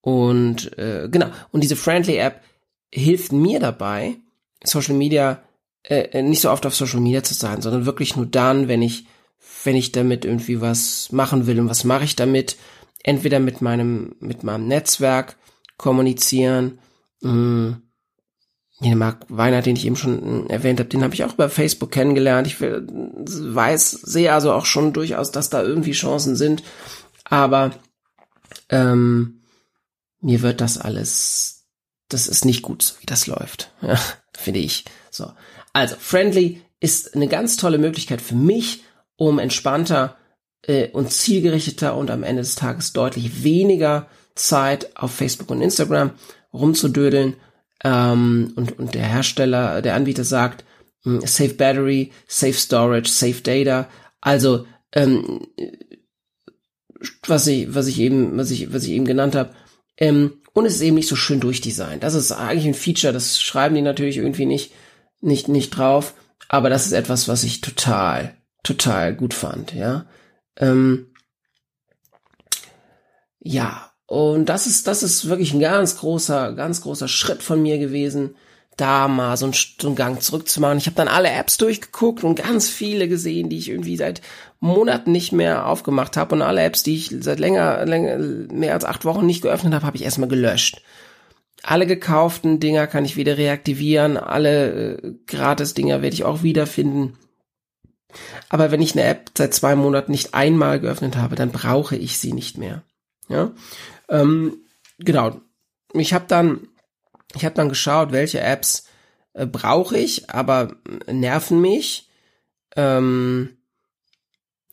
Und 0.00 0.76
äh, 0.78 1.08
genau, 1.10 1.28
und 1.50 1.62
diese 1.62 1.76
Friendly 1.76 2.16
App 2.16 2.42
hilft 2.92 3.32
mir 3.32 3.58
dabei, 3.58 4.18
Social 4.64 4.94
Media 4.94 5.42
äh, 5.82 6.22
nicht 6.22 6.40
so 6.40 6.50
oft 6.50 6.66
auf 6.66 6.74
Social 6.74 7.00
Media 7.00 7.22
zu 7.22 7.34
sein, 7.34 7.62
sondern 7.62 7.86
wirklich 7.86 8.16
nur 8.16 8.26
dann, 8.26 8.68
wenn 8.68 8.82
ich 8.82 9.06
wenn 9.64 9.76
ich 9.76 9.92
damit 9.92 10.24
irgendwie 10.24 10.60
was 10.60 11.12
machen 11.12 11.46
will 11.46 11.60
und 11.60 11.68
was 11.68 11.84
mache 11.84 12.04
ich 12.04 12.16
damit? 12.16 12.56
Entweder 13.02 13.40
mit 13.40 13.60
meinem 13.60 14.16
mit 14.20 14.42
meinem 14.42 14.66
Netzwerk 14.66 15.36
kommunizieren, 15.76 16.78
mh, 17.20 17.32
mm, 17.32 17.82
den 18.80 18.98
Marc 18.98 19.26
Weiner, 19.28 19.62
den 19.62 19.76
ich 19.76 19.86
eben 19.86 19.96
schon 19.96 20.48
erwähnt 20.50 20.80
habe, 20.80 20.88
den 20.88 21.02
habe 21.02 21.14
ich 21.14 21.24
auch 21.24 21.34
über 21.34 21.48
Facebook 21.48 21.90
kennengelernt. 21.90 22.46
Ich 22.46 22.60
weiß, 22.60 23.90
sehe 23.90 24.32
also 24.32 24.52
auch 24.52 24.66
schon 24.66 24.92
durchaus, 24.92 25.30
dass 25.30 25.48
da 25.48 25.62
irgendwie 25.62 25.92
Chancen 25.92 26.36
sind. 26.36 26.62
Aber 27.24 27.72
ähm, 28.68 29.42
mir 30.20 30.42
wird 30.42 30.60
das 30.60 30.76
alles, 30.78 31.66
das 32.08 32.26
ist 32.26 32.44
nicht 32.44 32.62
gut, 32.62 32.82
so 32.82 32.94
wie 33.00 33.06
das 33.06 33.26
läuft. 33.26 33.72
Ja, 33.80 33.98
finde 34.36 34.60
ich. 34.60 34.84
So. 35.10 35.32
Also, 35.72 35.96
Friendly 35.98 36.62
ist 36.80 37.14
eine 37.14 37.28
ganz 37.28 37.56
tolle 37.56 37.78
Möglichkeit 37.78 38.20
für 38.20 38.34
mich, 38.34 38.84
um 39.16 39.38
entspannter 39.38 40.16
äh, 40.66 40.88
und 40.88 41.12
zielgerichteter 41.12 41.96
und 41.96 42.10
am 42.10 42.22
Ende 42.22 42.42
des 42.42 42.56
Tages 42.56 42.92
deutlich 42.92 43.42
weniger 43.44 44.08
Zeit 44.34 44.96
auf 44.96 45.12
Facebook 45.12 45.50
und 45.50 45.62
Instagram 45.62 46.12
rumzudödeln 46.52 47.36
ähm, 47.82 48.52
und, 48.56 48.78
und 48.78 48.94
der 48.94 49.04
Hersteller, 49.04 49.82
der 49.82 49.94
Anbieter 49.94 50.24
sagt, 50.24 50.64
hm, 51.04 51.20
Safe 51.20 51.54
Battery, 51.54 52.12
Safe 52.26 52.54
Storage, 52.54 53.08
Safe 53.08 53.40
Data. 53.40 53.88
Also 54.20 54.66
ähm, 54.92 55.46
was 57.26 57.46
ich, 57.46 57.74
was 57.74 57.86
ich 57.86 58.00
eben, 58.00 58.36
was 58.36 58.50
ich, 58.50 58.72
was 58.72 58.84
ich 58.84 58.90
eben 58.90 59.04
genannt 59.04 59.34
habe. 59.34 59.54
Ähm, 59.96 60.40
und 60.52 60.66
es 60.66 60.76
ist 60.76 60.82
eben 60.82 60.96
nicht 60.96 61.08
so 61.08 61.16
schön 61.16 61.40
durchdesignt. 61.40 62.02
Das 62.02 62.14
ist 62.14 62.32
eigentlich 62.32 62.66
ein 62.66 62.74
Feature, 62.74 63.12
das 63.12 63.40
schreiben 63.40 63.74
die 63.74 63.82
natürlich 63.82 64.16
irgendwie 64.16 64.46
nicht, 64.46 64.72
nicht, 65.20 65.48
nicht 65.48 65.70
drauf. 65.70 66.14
Aber 66.48 66.70
das 66.70 66.86
ist 66.86 66.92
etwas, 66.92 67.26
was 67.28 67.42
ich 67.44 67.60
total, 67.60 68.36
total 68.62 69.14
gut 69.14 69.34
fand, 69.34 69.72
ja. 69.74 70.06
Ähm, 70.56 71.06
ja, 73.40 73.90
und 74.06 74.46
das 74.46 74.66
ist, 74.66 74.86
das 74.86 75.02
ist 75.02 75.28
wirklich 75.28 75.52
ein 75.52 75.60
ganz 75.60 75.96
großer, 75.96 76.52
ganz 76.52 76.80
großer 76.82 77.08
Schritt 77.08 77.42
von 77.42 77.62
mir 77.62 77.78
gewesen, 77.78 78.36
da 78.76 79.08
mal 79.08 79.36
so 79.36 79.46
einen, 79.46 79.54
so 79.54 79.86
einen 79.86 79.96
Gang 79.96 80.22
zurückzumachen. 80.22 80.78
Ich 80.78 80.86
habe 80.86 80.96
dann 80.96 81.08
alle 81.08 81.30
Apps 81.30 81.56
durchgeguckt 81.56 82.24
und 82.24 82.36
ganz 82.36 82.68
viele 82.68 83.08
gesehen, 83.08 83.48
die 83.48 83.58
ich 83.58 83.68
irgendwie 83.68 83.96
seit 83.96 84.20
Monaten 84.60 85.12
nicht 85.12 85.32
mehr 85.32 85.66
aufgemacht 85.66 86.16
habe. 86.16 86.34
Und 86.34 86.42
alle 86.42 86.62
Apps, 86.62 86.82
die 86.82 86.96
ich 86.96 87.14
seit 87.20 87.38
länger, 87.38 87.84
länger 87.86 88.18
mehr 88.18 88.74
als 88.74 88.84
acht 88.84 89.04
Wochen 89.04 89.26
nicht 89.26 89.42
geöffnet 89.42 89.74
habe, 89.74 89.86
habe 89.86 89.96
ich 89.96 90.04
erstmal 90.04 90.28
gelöscht. 90.28 90.82
Alle 91.62 91.86
gekauften 91.86 92.60
Dinger 92.60 92.86
kann 92.86 93.06
ich 93.06 93.16
wieder 93.16 93.38
reaktivieren, 93.38 94.18
alle 94.18 94.96
äh, 94.96 95.14
Gratis-Dinger 95.26 96.02
werde 96.02 96.14
ich 96.14 96.24
auch 96.24 96.42
wiederfinden. 96.42 97.16
Aber 98.48 98.70
wenn 98.70 98.82
ich 98.82 98.92
eine 98.92 99.04
App 99.04 99.30
seit 99.36 99.54
zwei 99.54 99.74
Monaten 99.74 100.12
nicht 100.12 100.34
einmal 100.34 100.78
geöffnet 100.78 101.16
habe, 101.16 101.36
dann 101.36 101.52
brauche 101.52 101.96
ich 101.96 102.18
sie 102.18 102.32
nicht 102.32 102.58
mehr. 102.58 102.82
Ja, 103.28 103.52
ähm, 104.08 104.58
genau. 104.98 105.40
Ich 105.94 106.12
habe 106.12 106.26
dann, 106.28 106.68
ich 107.34 107.44
habe 107.44 107.54
dann 107.54 107.68
geschaut, 107.68 108.12
welche 108.12 108.40
Apps 108.40 108.86
äh, 109.34 109.46
brauche 109.46 109.98
ich, 109.98 110.30
aber 110.30 110.76
nerven 111.10 111.60
mich. 111.60 112.08
Ähm, 112.76 113.56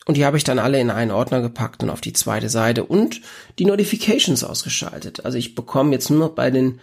und 0.05 0.17
die 0.17 0.25
habe 0.25 0.37
ich 0.37 0.43
dann 0.43 0.59
alle 0.59 0.79
in 0.79 0.89
einen 0.89 1.11
Ordner 1.11 1.41
gepackt 1.41 1.83
und 1.83 1.89
auf 1.89 2.01
die 2.01 2.13
zweite 2.13 2.49
Seite 2.49 2.83
und 2.83 3.21
die 3.59 3.65
Notifications 3.65 4.43
ausgeschaltet. 4.43 5.25
Also 5.25 5.37
ich 5.37 5.53
bekomme 5.53 5.91
jetzt 5.91 6.09
nur 6.09 6.19
noch 6.19 6.35
bei 6.35 6.49
den 6.49 6.79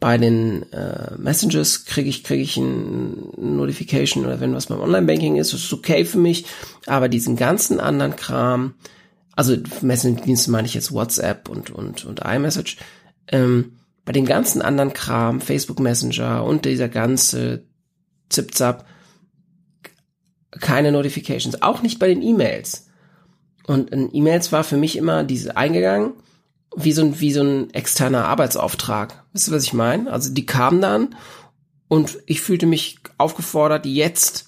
bei 0.00 0.16
den 0.16 0.72
äh, 0.72 1.14
Messengers 1.18 1.84
kriege 1.84 2.08
ich 2.08 2.24
kriege 2.24 2.42
ich 2.42 2.56
ein 2.56 3.32
Notification 3.36 4.24
oder 4.24 4.40
wenn 4.40 4.54
was 4.54 4.66
beim 4.66 4.80
Online-Banking 4.80 5.36
ist, 5.36 5.52
ist 5.52 5.72
okay 5.72 6.06
für 6.06 6.18
mich. 6.18 6.46
Aber 6.86 7.08
diesen 7.10 7.36
ganzen 7.36 7.78
anderen 7.78 8.16
Kram, 8.16 8.74
also 9.36 9.56
Messaging-Dienste 9.82 10.50
meine 10.50 10.66
ich 10.66 10.74
jetzt 10.74 10.92
WhatsApp 10.92 11.50
und 11.50 11.70
und 11.70 12.06
und 12.06 12.20
iMessage, 12.24 12.78
ähm, 13.28 13.79
bei 14.04 14.12
den 14.12 14.26
ganzen 14.26 14.62
anderen 14.62 14.92
Kram, 14.92 15.40
Facebook 15.40 15.80
Messenger 15.80 16.44
und 16.44 16.64
dieser 16.64 16.88
ganze 16.88 17.64
Zip-Zap, 18.28 18.86
keine 20.52 20.92
Notifications, 20.92 21.62
auch 21.62 21.82
nicht 21.82 21.98
bei 21.98 22.08
den 22.08 22.22
E-Mails. 22.22 22.88
Und 23.66 23.90
in 23.90 24.12
E-Mails 24.12 24.52
war 24.52 24.64
für 24.64 24.76
mich 24.76 24.96
immer 24.96 25.22
diese 25.24 25.56
eingegangen, 25.56 26.14
wie 26.76 26.92
so 26.92 27.02
ein, 27.02 27.20
wie 27.20 27.32
so 27.32 27.42
ein 27.42 27.70
externer 27.72 28.26
Arbeitsauftrag. 28.26 29.24
Wisst 29.32 29.48
ihr, 29.48 29.54
was 29.54 29.64
ich 29.64 29.72
meine? 29.72 30.10
Also 30.10 30.32
die 30.32 30.46
kamen 30.46 30.80
dann 30.80 31.14
und 31.88 32.18
ich 32.26 32.40
fühlte 32.40 32.66
mich 32.66 33.00
aufgefordert, 33.18 33.86
jetzt 33.86 34.46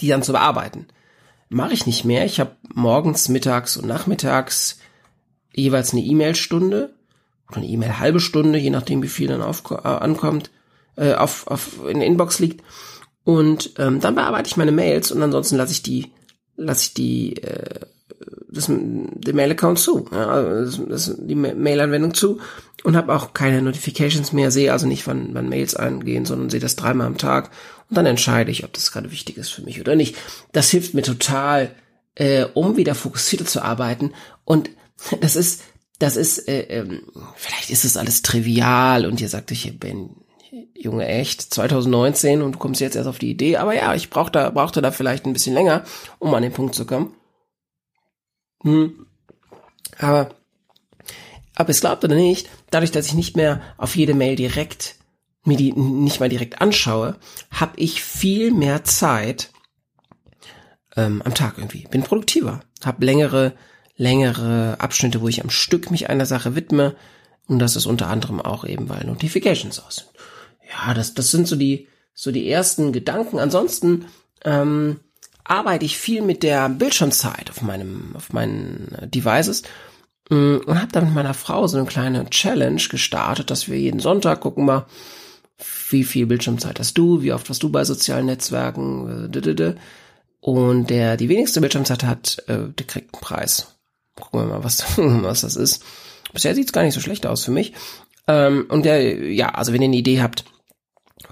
die 0.00 0.08
dann 0.08 0.22
zu 0.22 0.32
bearbeiten. 0.32 0.86
Mache 1.48 1.74
ich 1.74 1.86
nicht 1.86 2.04
mehr. 2.04 2.24
Ich 2.24 2.40
habe 2.40 2.56
morgens, 2.74 3.28
mittags 3.28 3.76
und 3.76 3.86
nachmittags 3.86 4.78
jeweils 5.54 5.92
eine 5.92 6.02
E-Mail-Stunde 6.02 6.95
eine 7.52 7.66
E-Mail 7.66 7.98
halbe 7.98 8.20
Stunde, 8.20 8.58
je 8.58 8.70
nachdem 8.70 9.02
wie 9.02 9.08
viel 9.08 9.28
dann 9.28 9.42
auf, 9.42 9.62
äh, 9.70 9.74
ankommt, 9.74 10.50
äh, 10.96 11.14
auf, 11.14 11.46
auf 11.46 11.86
in 11.88 12.00
der 12.00 12.08
Inbox 12.08 12.38
liegt. 12.38 12.62
Und 13.24 13.72
ähm, 13.78 14.00
dann 14.00 14.14
bearbeite 14.14 14.48
ich 14.48 14.56
meine 14.56 14.72
Mails 14.72 15.10
und 15.10 15.22
ansonsten 15.22 15.56
lasse 15.56 15.72
ich 15.72 15.82
die, 15.82 16.12
lasse 16.56 16.84
ich 16.84 16.94
die, 16.94 17.36
äh, 17.42 17.80
das, 18.48 18.66
den 18.66 19.36
Mail-Account 19.36 19.78
zu, 19.78 20.08
ja, 20.12 20.42
das, 20.42 20.80
das, 20.88 21.16
die 21.18 21.34
Mail-Anwendung 21.34 22.14
zu 22.14 22.38
und 22.84 22.96
habe 22.96 23.14
auch 23.14 23.34
keine 23.34 23.62
Notifications 23.62 24.32
mehr, 24.32 24.50
sehe 24.50 24.72
also 24.72 24.86
nicht, 24.86 25.06
wann, 25.06 25.30
wann 25.32 25.48
Mails 25.48 25.74
eingehen, 25.74 26.24
sondern 26.24 26.50
sehe 26.50 26.60
das 26.60 26.76
dreimal 26.76 27.06
am 27.06 27.18
Tag 27.18 27.50
und 27.90 27.96
dann 27.96 28.06
entscheide 28.06 28.50
ich, 28.50 28.64
ob 28.64 28.72
das 28.72 28.92
gerade 28.92 29.10
wichtig 29.10 29.36
ist 29.36 29.50
für 29.50 29.62
mich 29.62 29.80
oder 29.80 29.96
nicht. 29.96 30.16
Das 30.52 30.70
hilft 30.70 30.94
mir 30.94 31.02
total, 31.02 31.74
äh, 32.14 32.44
um 32.54 32.76
wieder 32.76 32.94
fokussierter 32.94 33.44
zu 33.44 33.62
arbeiten 33.62 34.12
und 34.44 34.70
das 35.20 35.36
ist, 35.36 35.62
das 35.98 36.16
ist, 36.16 36.48
äh, 36.48 36.62
äh, 36.62 37.00
vielleicht 37.36 37.70
ist 37.70 37.84
es 37.84 37.96
alles 37.96 38.22
trivial 38.22 39.06
und 39.06 39.20
ihr 39.20 39.28
sagt, 39.28 39.50
ich 39.50 39.78
bin 39.78 40.10
Junge, 40.74 41.06
echt, 41.06 41.42
2019 41.42 42.42
und 42.42 42.52
du 42.52 42.58
kommst 42.58 42.80
jetzt 42.80 42.96
erst 42.96 43.08
auf 43.08 43.18
die 43.18 43.30
Idee. 43.30 43.56
Aber 43.56 43.74
ja, 43.74 43.94
ich 43.94 44.10
brauchte, 44.10 44.50
brauchte 44.52 44.82
da 44.82 44.90
vielleicht 44.90 45.26
ein 45.26 45.32
bisschen 45.32 45.54
länger, 45.54 45.84
um 46.18 46.32
an 46.34 46.42
den 46.42 46.52
Punkt 46.52 46.74
zu 46.74 46.86
kommen. 46.86 47.14
Hm. 48.62 49.06
Aber, 49.98 50.30
aber 51.54 51.70
es 51.70 51.80
glaubt 51.80 52.04
oder 52.04 52.14
nicht, 52.14 52.48
dadurch, 52.70 52.90
dass 52.90 53.06
ich 53.06 53.14
nicht 53.14 53.36
mehr 53.36 53.62
auf 53.76 53.96
jede 53.96 54.14
Mail 54.14 54.36
direkt, 54.36 54.96
mir 55.44 55.56
die 55.56 55.72
nicht 55.72 56.20
mal 56.20 56.28
direkt 56.28 56.60
anschaue, 56.60 57.16
habe 57.50 57.72
ich 57.76 58.02
viel 58.02 58.50
mehr 58.52 58.84
Zeit 58.84 59.50
ähm, 60.96 61.22
am 61.22 61.34
Tag 61.34 61.58
irgendwie. 61.58 61.86
Bin 61.90 62.02
produktiver, 62.02 62.60
habe 62.84 63.04
längere, 63.04 63.54
längere 63.96 64.76
Abschnitte, 64.78 65.20
wo 65.20 65.28
ich 65.28 65.42
am 65.42 65.50
Stück 65.50 65.90
mich 65.90 66.08
einer 66.10 66.26
Sache 66.26 66.54
widme. 66.54 66.94
Und 67.48 67.58
das 67.60 67.76
ist 67.76 67.86
unter 67.86 68.08
anderem 68.08 68.40
auch 68.40 68.64
eben, 68.64 68.88
weil 68.88 69.04
Notifications 69.04 69.78
aus 69.78 69.96
sind 69.96 70.08
ja, 70.68 70.94
das, 70.94 71.14
das 71.14 71.30
sind 71.30 71.46
so 71.46 71.56
die, 71.56 71.88
so 72.14 72.32
die 72.32 72.48
ersten 72.50 72.92
Gedanken. 72.92 73.38
Ansonsten 73.38 74.06
ähm, 74.44 75.00
arbeite 75.44 75.84
ich 75.84 75.98
viel 75.98 76.22
mit 76.22 76.42
der 76.42 76.68
Bildschirmzeit 76.68 77.50
auf 77.50 77.62
meinem, 77.62 78.14
auf 78.14 78.32
meinen 78.32 78.96
Devices 79.02 79.62
mm, 80.30 80.56
und 80.66 80.80
habe 80.80 80.92
da 80.92 81.00
mit 81.00 81.14
meiner 81.14 81.34
Frau 81.34 81.66
so 81.66 81.76
eine 81.76 81.86
kleine 81.86 82.28
Challenge 82.30 82.82
gestartet, 82.90 83.50
dass 83.50 83.68
wir 83.68 83.78
jeden 83.78 84.00
Sonntag 84.00 84.40
gucken 84.40 84.64
mal, 84.64 84.86
wie 85.90 86.04
viel 86.04 86.26
Bildschirmzeit 86.26 86.78
hast 86.78 86.98
du, 86.98 87.22
wie 87.22 87.32
oft 87.32 87.48
warst 87.48 87.62
du 87.62 87.70
bei 87.70 87.84
sozialen 87.84 88.26
Netzwerken, 88.26 89.30
äh, 89.32 89.74
und 90.40 90.90
der 90.90 91.16
die 91.16 91.28
wenigste 91.28 91.60
Bildschirmzeit 91.60 92.04
hat, 92.04 92.44
äh, 92.46 92.68
der 92.68 92.86
kriegt 92.86 93.14
einen 93.14 93.20
Preis. 93.20 93.75
Gucken 94.20 94.40
wir 94.40 94.46
mal, 94.46 94.64
was, 94.64 94.84
was 94.96 95.42
das 95.42 95.56
ist. 95.56 95.84
Bisher 96.32 96.54
sieht's 96.54 96.72
gar 96.72 96.82
nicht 96.82 96.94
so 96.94 97.00
schlecht 97.00 97.26
aus 97.26 97.44
für 97.44 97.50
mich. 97.50 97.72
Ähm, 98.26 98.66
und 98.68 98.84
der, 98.84 99.30
ja, 99.30 99.50
also 99.50 99.72
wenn 99.72 99.82
ihr 99.82 99.88
eine 99.88 99.96
Idee 99.96 100.20
habt, 100.20 100.44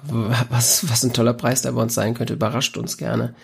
was, 0.02 0.88
was 0.88 1.02
ein 1.04 1.12
toller 1.12 1.34
Preis 1.34 1.62
da 1.62 1.70
bei 1.72 1.82
uns 1.82 1.94
sein 1.94 2.14
könnte, 2.14 2.34
überrascht 2.34 2.76
uns 2.76 2.96
gerne. 2.96 3.34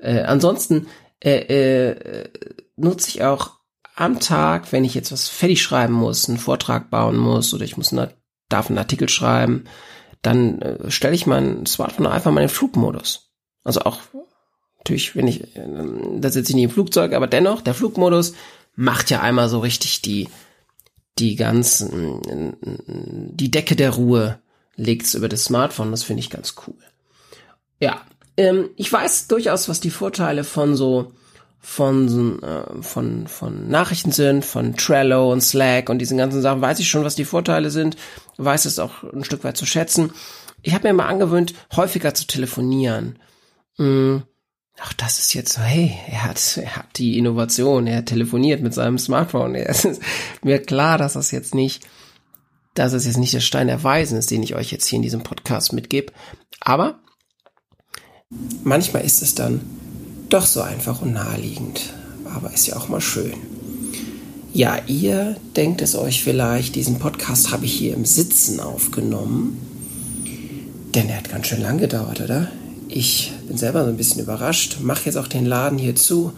Äh, 0.00 0.20
ansonsten 0.22 0.88
äh, 1.22 1.90
äh, 1.90 2.28
nutze 2.76 3.08
ich 3.08 3.22
auch 3.22 3.60
am 3.96 4.20
Tag, 4.20 4.72
wenn 4.72 4.84
ich 4.84 4.94
jetzt 4.94 5.12
was 5.12 5.28
fertig 5.28 5.62
schreiben 5.62 5.92
muss, 5.92 6.28
einen 6.28 6.38
Vortrag 6.38 6.90
bauen 6.90 7.16
muss 7.16 7.52
oder 7.52 7.64
ich 7.64 7.76
muss 7.76 7.92
eine, 7.92 8.14
darf 8.48 8.68
einen 8.68 8.78
Artikel 8.78 9.08
schreiben, 9.08 9.64
dann 10.22 10.62
äh, 10.62 10.90
stelle 10.90 11.14
ich 11.14 11.26
mein 11.26 11.66
Smartphone 11.66 12.06
einfach 12.06 12.30
mal 12.30 12.40
in 12.40 12.48
den 12.48 12.54
Flugmodus. 12.54 13.30
Also 13.62 13.80
auch 13.80 14.00
natürlich, 14.78 15.14
wenn 15.16 15.28
ich, 15.28 15.54
äh, 15.56 15.66
da 16.18 16.30
sitze 16.30 16.50
ich 16.50 16.56
nicht 16.56 16.64
im 16.64 16.70
Flugzeug, 16.70 17.12
aber 17.12 17.26
dennoch, 17.26 17.60
der 17.60 17.74
Flugmodus 17.74 18.34
macht 18.74 19.10
ja 19.10 19.20
einmal 19.20 19.48
so 19.48 19.60
richtig 19.60 20.02
die, 20.02 20.28
die 21.18 21.36
ganzen, 21.36 22.22
die 23.34 23.50
Decke 23.50 23.76
der 23.76 23.90
Ruhe 23.90 24.40
legt's 24.76 25.14
über 25.14 25.28
das 25.28 25.44
Smartphone. 25.44 25.90
Das 25.90 26.02
finde 26.02 26.20
ich 26.20 26.30
ganz 26.30 26.54
cool. 26.66 26.76
Ja, 27.78 28.00
ähm, 28.36 28.70
ich 28.76 28.92
weiß 28.92 29.28
durchaus, 29.28 29.68
was 29.68 29.80
die 29.80 29.90
Vorteile 29.90 30.44
von 30.44 30.76
so 30.76 31.12
von 31.58 32.42
äh, 32.42 32.82
von 32.82 33.26
von 33.26 33.68
Nachrichten 33.68 34.12
sind, 34.12 34.44
von 34.44 34.76
Trello 34.76 35.30
und 35.30 35.42
Slack 35.42 35.90
und 35.90 35.98
diesen 35.98 36.16
ganzen 36.16 36.40
Sachen. 36.40 36.62
Weiß 36.62 36.78
ich 36.78 36.88
schon, 36.88 37.04
was 37.04 37.16
die 37.16 37.26
Vorteile 37.26 37.70
sind. 37.70 37.96
Weiß 38.38 38.64
es 38.64 38.78
auch 38.78 39.02
ein 39.02 39.24
Stück 39.24 39.44
weit 39.44 39.58
zu 39.58 39.66
schätzen. 39.66 40.12
Ich 40.62 40.74
habe 40.74 40.88
mir 40.88 40.94
mal 40.94 41.06
angewöhnt, 41.06 41.54
häufiger 41.76 42.14
zu 42.14 42.26
telefonieren. 42.26 43.18
Hm. 43.76 44.22
Ach, 44.82 44.92
das 44.94 45.18
ist 45.18 45.34
jetzt 45.34 45.52
so, 45.54 45.60
hey, 45.60 45.96
er 46.08 46.24
hat, 46.24 46.56
er 46.56 46.76
hat 46.76 46.86
die 46.96 47.18
Innovation, 47.18 47.86
er 47.86 48.04
telefoniert 48.04 48.62
mit 48.62 48.74
seinem 48.74 48.98
Smartphone. 48.98 49.54
Es 49.54 49.84
ist 49.84 50.02
mir 50.42 50.60
klar, 50.60 50.98
dass 50.98 51.14
das 51.14 51.30
jetzt 51.30 51.54
nicht 51.54 51.86
dass 52.74 52.92
es 52.92 53.04
jetzt 53.04 53.18
nicht 53.18 53.34
der 53.34 53.40
Stein 53.40 53.66
der 53.66 53.82
Weisen 53.82 54.18
ist, 54.18 54.30
den 54.30 54.42
ich 54.42 54.54
euch 54.54 54.70
jetzt 54.70 54.86
hier 54.86 54.96
in 54.96 55.02
diesem 55.02 55.22
Podcast 55.22 55.72
mitgebe. 55.72 56.12
Aber 56.60 56.98
manchmal 58.62 59.04
ist 59.04 59.22
es 59.22 59.34
dann 59.34 59.60
doch 60.28 60.46
so 60.46 60.60
einfach 60.62 61.02
und 61.02 61.12
naheliegend. 61.12 61.92
Aber 62.32 62.52
ist 62.52 62.68
ja 62.68 62.76
auch 62.76 62.88
mal 62.88 63.00
schön. 63.00 63.34
Ja, 64.52 64.78
ihr 64.86 65.36
denkt 65.56 65.82
es 65.82 65.96
euch 65.96 66.22
vielleicht, 66.22 66.74
diesen 66.74 66.98
Podcast 66.98 67.52
habe 67.52 67.66
ich 67.66 67.72
hier 67.72 67.94
im 67.94 68.04
Sitzen 68.04 68.60
aufgenommen. 68.60 69.58
Denn 70.94 71.08
er 71.08 71.18
hat 71.18 71.30
ganz 71.30 71.48
schön 71.48 71.60
lang 71.60 71.78
gedauert, 71.78 72.20
oder? 72.20 72.50
Ich 72.88 73.32
bin 73.50 73.58
selber 73.58 73.82
so 73.82 73.90
ein 73.90 73.96
bisschen 73.96 74.22
überrascht. 74.22 74.76
Mach 74.80 75.04
jetzt 75.06 75.16
auch 75.16 75.26
den 75.26 75.44
Laden 75.44 75.76
hier 75.76 75.96
zu. 75.96 76.32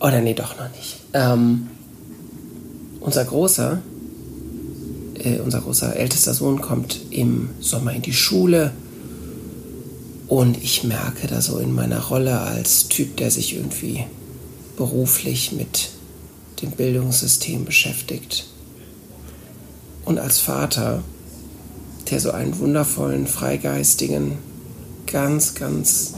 Oder 0.00 0.22
nee, 0.22 0.32
doch 0.32 0.56
noch 0.58 0.74
nicht. 0.74 1.00
Ähm, 1.12 1.66
unser 3.00 3.26
Großer, 3.26 3.82
äh, 5.22 5.38
unser 5.40 5.60
großer 5.60 5.94
ältester 5.94 6.32
Sohn 6.32 6.62
kommt 6.62 7.00
im 7.10 7.50
Sommer 7.60 7.92
in 7.92 8.00
die 8.00 8.14
Schule 8.14 8.72
und 10.28 10.56
ich 10.56 10.82
merke 10.82 11.26
da 11.26 11.42
so 11.42 11.58
in 11.58 11.74
meiner 11.74 12.00
Rolle 12.04 12.40
als 12.40 12.88
Typ, 12.88 13.18
der 13.18 13.30
sich 13.30 13.54
irgendwie 13.54 14.06
beruflich 14.78 15.52
mit 15.52 15.90
dem 16.62 16.70
Bildungssystem 16.70 17.66
beschäftigt 17.66 18.46
und 20.06 20.18
als 20.18 20.38
Vater, 20.38 21.02
der 22.10 22.18
so 22.18 22.30
einen 22.30 22.58
wundervollen, 22.58 23.26
freigeistigen, 23.26 24.38
ganz, 25.10 25.54
ganz, 25.54 26.14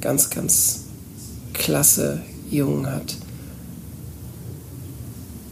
ganz, 0.00 0.30
ganz 0.30 0.84
klasse 1.52 2.22
Jungen 2.50 2.86
hat, 2.86 3.16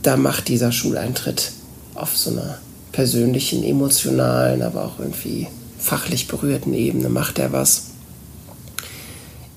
da 0.02 0.16
macht 0.16 0.48
dieser 0.48 0.70
Schuleintritt 0.70 1.52
auf 1.94 2.16
so 2.16 2.30
einer 2.30 2.58
persönlichen, 2.92 3.64
emotionalen, 3.64 4.62
aber 4.62 4.84
auch 4.84 4.98
irgendwie 4.98 5.48
fachlich 5.78 6.28
berührten 6.28 6.74
Ebene 6.74 7.08
macht 7.08 7.38
er 7.38 7.52
was. 7.52 7.84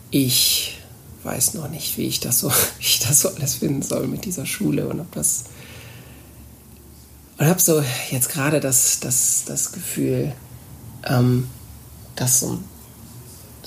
Ich 0.10 0.80
weiß 1.24 1.54
noch 1.56 1.70
nicht, 1.70 1.98
wie 1.98 2.08
ich 2.08 2.20
das 2.20 2.40
so, 2.40 2.52
ich 2.80 3.00
das 3.00 3.22
so 3.22 3.30
alles 3.30 3.56
finden 3.56 3.82
soll 3.82 4.08
mit 4.08 4.26
dieser 4.26 4.46
Schule 4.46 4.88
und 4.88 5.00
ob 5.00 5.12
das 5.12 5.46
und 7.38 7.46
habe 7.46 7.62
so 7.62 7.84
jetzt 8.10 8.30
gerade 8.30 8.60
das, 8.60 9.00
das, 9.00 9.44
das 9.46 9.72
Gefühl, 9.72 10.34
ähm, 11.06 11.48
dass 12.16 12.40
so 12.40 12.54
ein, 12.54 12.64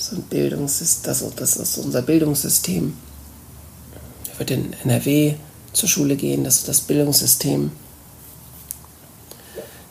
so 0.00 0.16
ein 0.16 0.22
Bildungssystem, 0.22 1.04
das, 1.04 1.24
das 1.36 1.56
ist 1.56 1.78
unser 1.78 2.02
Bildungssystem, 2.02 2.96
er 4.32 4.38
wird 4.38 4.50
in 4.50 4.72
NRW 4.84 5.34
zur 5.72 5.88
Schule 5.88 6.16
gehen, 6.16 6.44
dass 6.44 6.64
das 6.64 6.80
Bildungssystem 6.80 7.70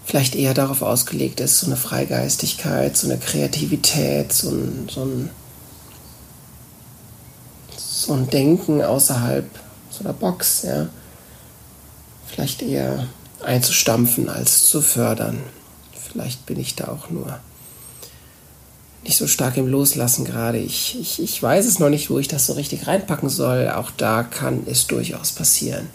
vielleicht 0.05 0.35
eher 0.35 0.55
darauf 0.55 0.81
ausgelegt 0.81 1.39
ist, 1.39 1.59
so 1.59 1.67
eine 1.67 1.77
Freigeistigkeit, 1.77 2.97
so 2.97 3.07
eine 3.07 3.19
Kreativität, 3.19 4.33
so 4.33 4.49
ein, 4.49 4.89
so 4.89 5.03
ein, 5.05 5.29
so 7.77 8.13
ein 8.13 8.29
Denken 8.29 8.81
außerhalb 8.81 9.47
so 9.91 10.03
einer 10.03 10.13
Box, 10.13 10.63
ja. 10.63 10.87
Vielleicht 12.27 12.61
eher 12.61 13.07
einzustampfen 13.41 14.29
als 14.29 14.65
zu 14.67 14.81
fördern. 14.81 15.43
Vielleicht 15.93 16.45
bin 16.45 16.59
ich 16.59 16.75
da 16.75 16.87
auch 16.87 17.09
nur 17.09 17.39
nicht 19.03 19.17
so 19.17 19.27
stark 19.27 19.57
im 19.57 19.67
Loslassen 19.67 20.25
gerade. 20.25 20.57
Ich, 20.57 20.99
ich, 20.99 21.21
ich 21.21 21.41
weiß 21.41 21.65
es 21.65 21.79
noch 21.79 21.89
nicht, 21.89 22.09
wo 22.09 22.19
ich 22.19 22.27
das 22.27 22.45
so 22.45 22.53
richtig 22.53 22.87
reinpacken 22.87 23.29
soll. 23.29 23.69
Auch 23.69 23.91
da 23.91 24.23
kann 24.23 24.63
es 24.65 24.87
durchaus 24.87 25.31
passieren, 25.31 25.89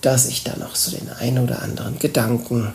dass 0.00 0.26
ich 0.26 0.44
da 0.44 0.56
noch 0.56 0.74
so 0.74 0.90
den 0.90 1.08
einen 1.10 1.44
oder 1.44 1.62
anderen 1.62 1.98
Gedanken 1.98 2.72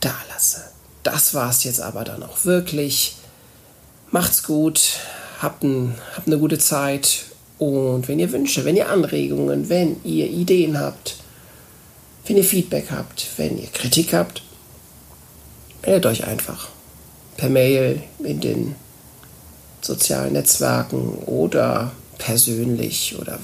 da 0.00 0.14
lasse. 0.32 0.62
Das 1.02 1.34
war 1.34 1.50
es 1.50 1.64
jetzt 1.64 1.80
aber 1.80 2.04
dann 2.04 2.22
auch 2.22 2.44
wirklich. 2.44 3.16
Macht's 4.10 4.42
gut, 4.42 4.98
habt, 5.40 5.64
ein, 5.64 5.94
habt 6.14 6.26
eine 6.26 6.38
gute 6.38 6.58
Zeit 6.58 7.24
und 7.58 8.06
wenn 8.06 8.18
ihr 8.18 8.30
Wünsche, 8.30 8.64
wenn 8.64 8.76
ihr 8.76 8.88
Anregungen, 8.88 9.68
wenn 9.68 9.96
ihr 10.04 10.30
Ideen 10.30 10.78
habt, 10.78 11.16
wenn 12.26 12.36
ihr 12.36 12.44
Feedback 12.44 12.90
habt, 12.90 13.26
wenn 13.36 13.58
ihr 13.58 13.68
Kritik 13.68 14.14
habt, 14.14 14.42
meldet 15.82 16.06
euch 16.06 16.24
einfach 16.24 16.68
per 17.36 17.50
Mail 17.50 18.02
in 18.20 18.40
den 18.40 18.74
sozialen 19.80 20.32
Netzwerken 20.32 21.18
oder 21.26 21.92
persönlich 22.18 23.16
oder 23.18 23.38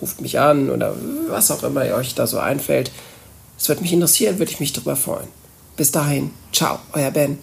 ruft 0.00 0.20
mich 0.20 0.38
an 0.38 0.70
oder 0.70 0.94
was 1.28 1.50
auch 1.50 1.62
immer 1.62 1.82
euch 1.94 2.14
da 2.14 2.26
so 2.26 2.38
einfällt. 2.38 2.90
Es 3.58 3.68
würde 3.68 3.82
mich 3.82 3.92
interessieren, 3.92 4.38
würde 4.38 4.52
ich 4.52 4.60
mich 4.60 4.72
darüber 4.72 4.96
freuen. 4.96 5.28
Bis 5.76 5.90
dahin, 5.90 6.30
ciao, 6.52 6.78
euer 6.92 7.10
Ben. 7.10 7.38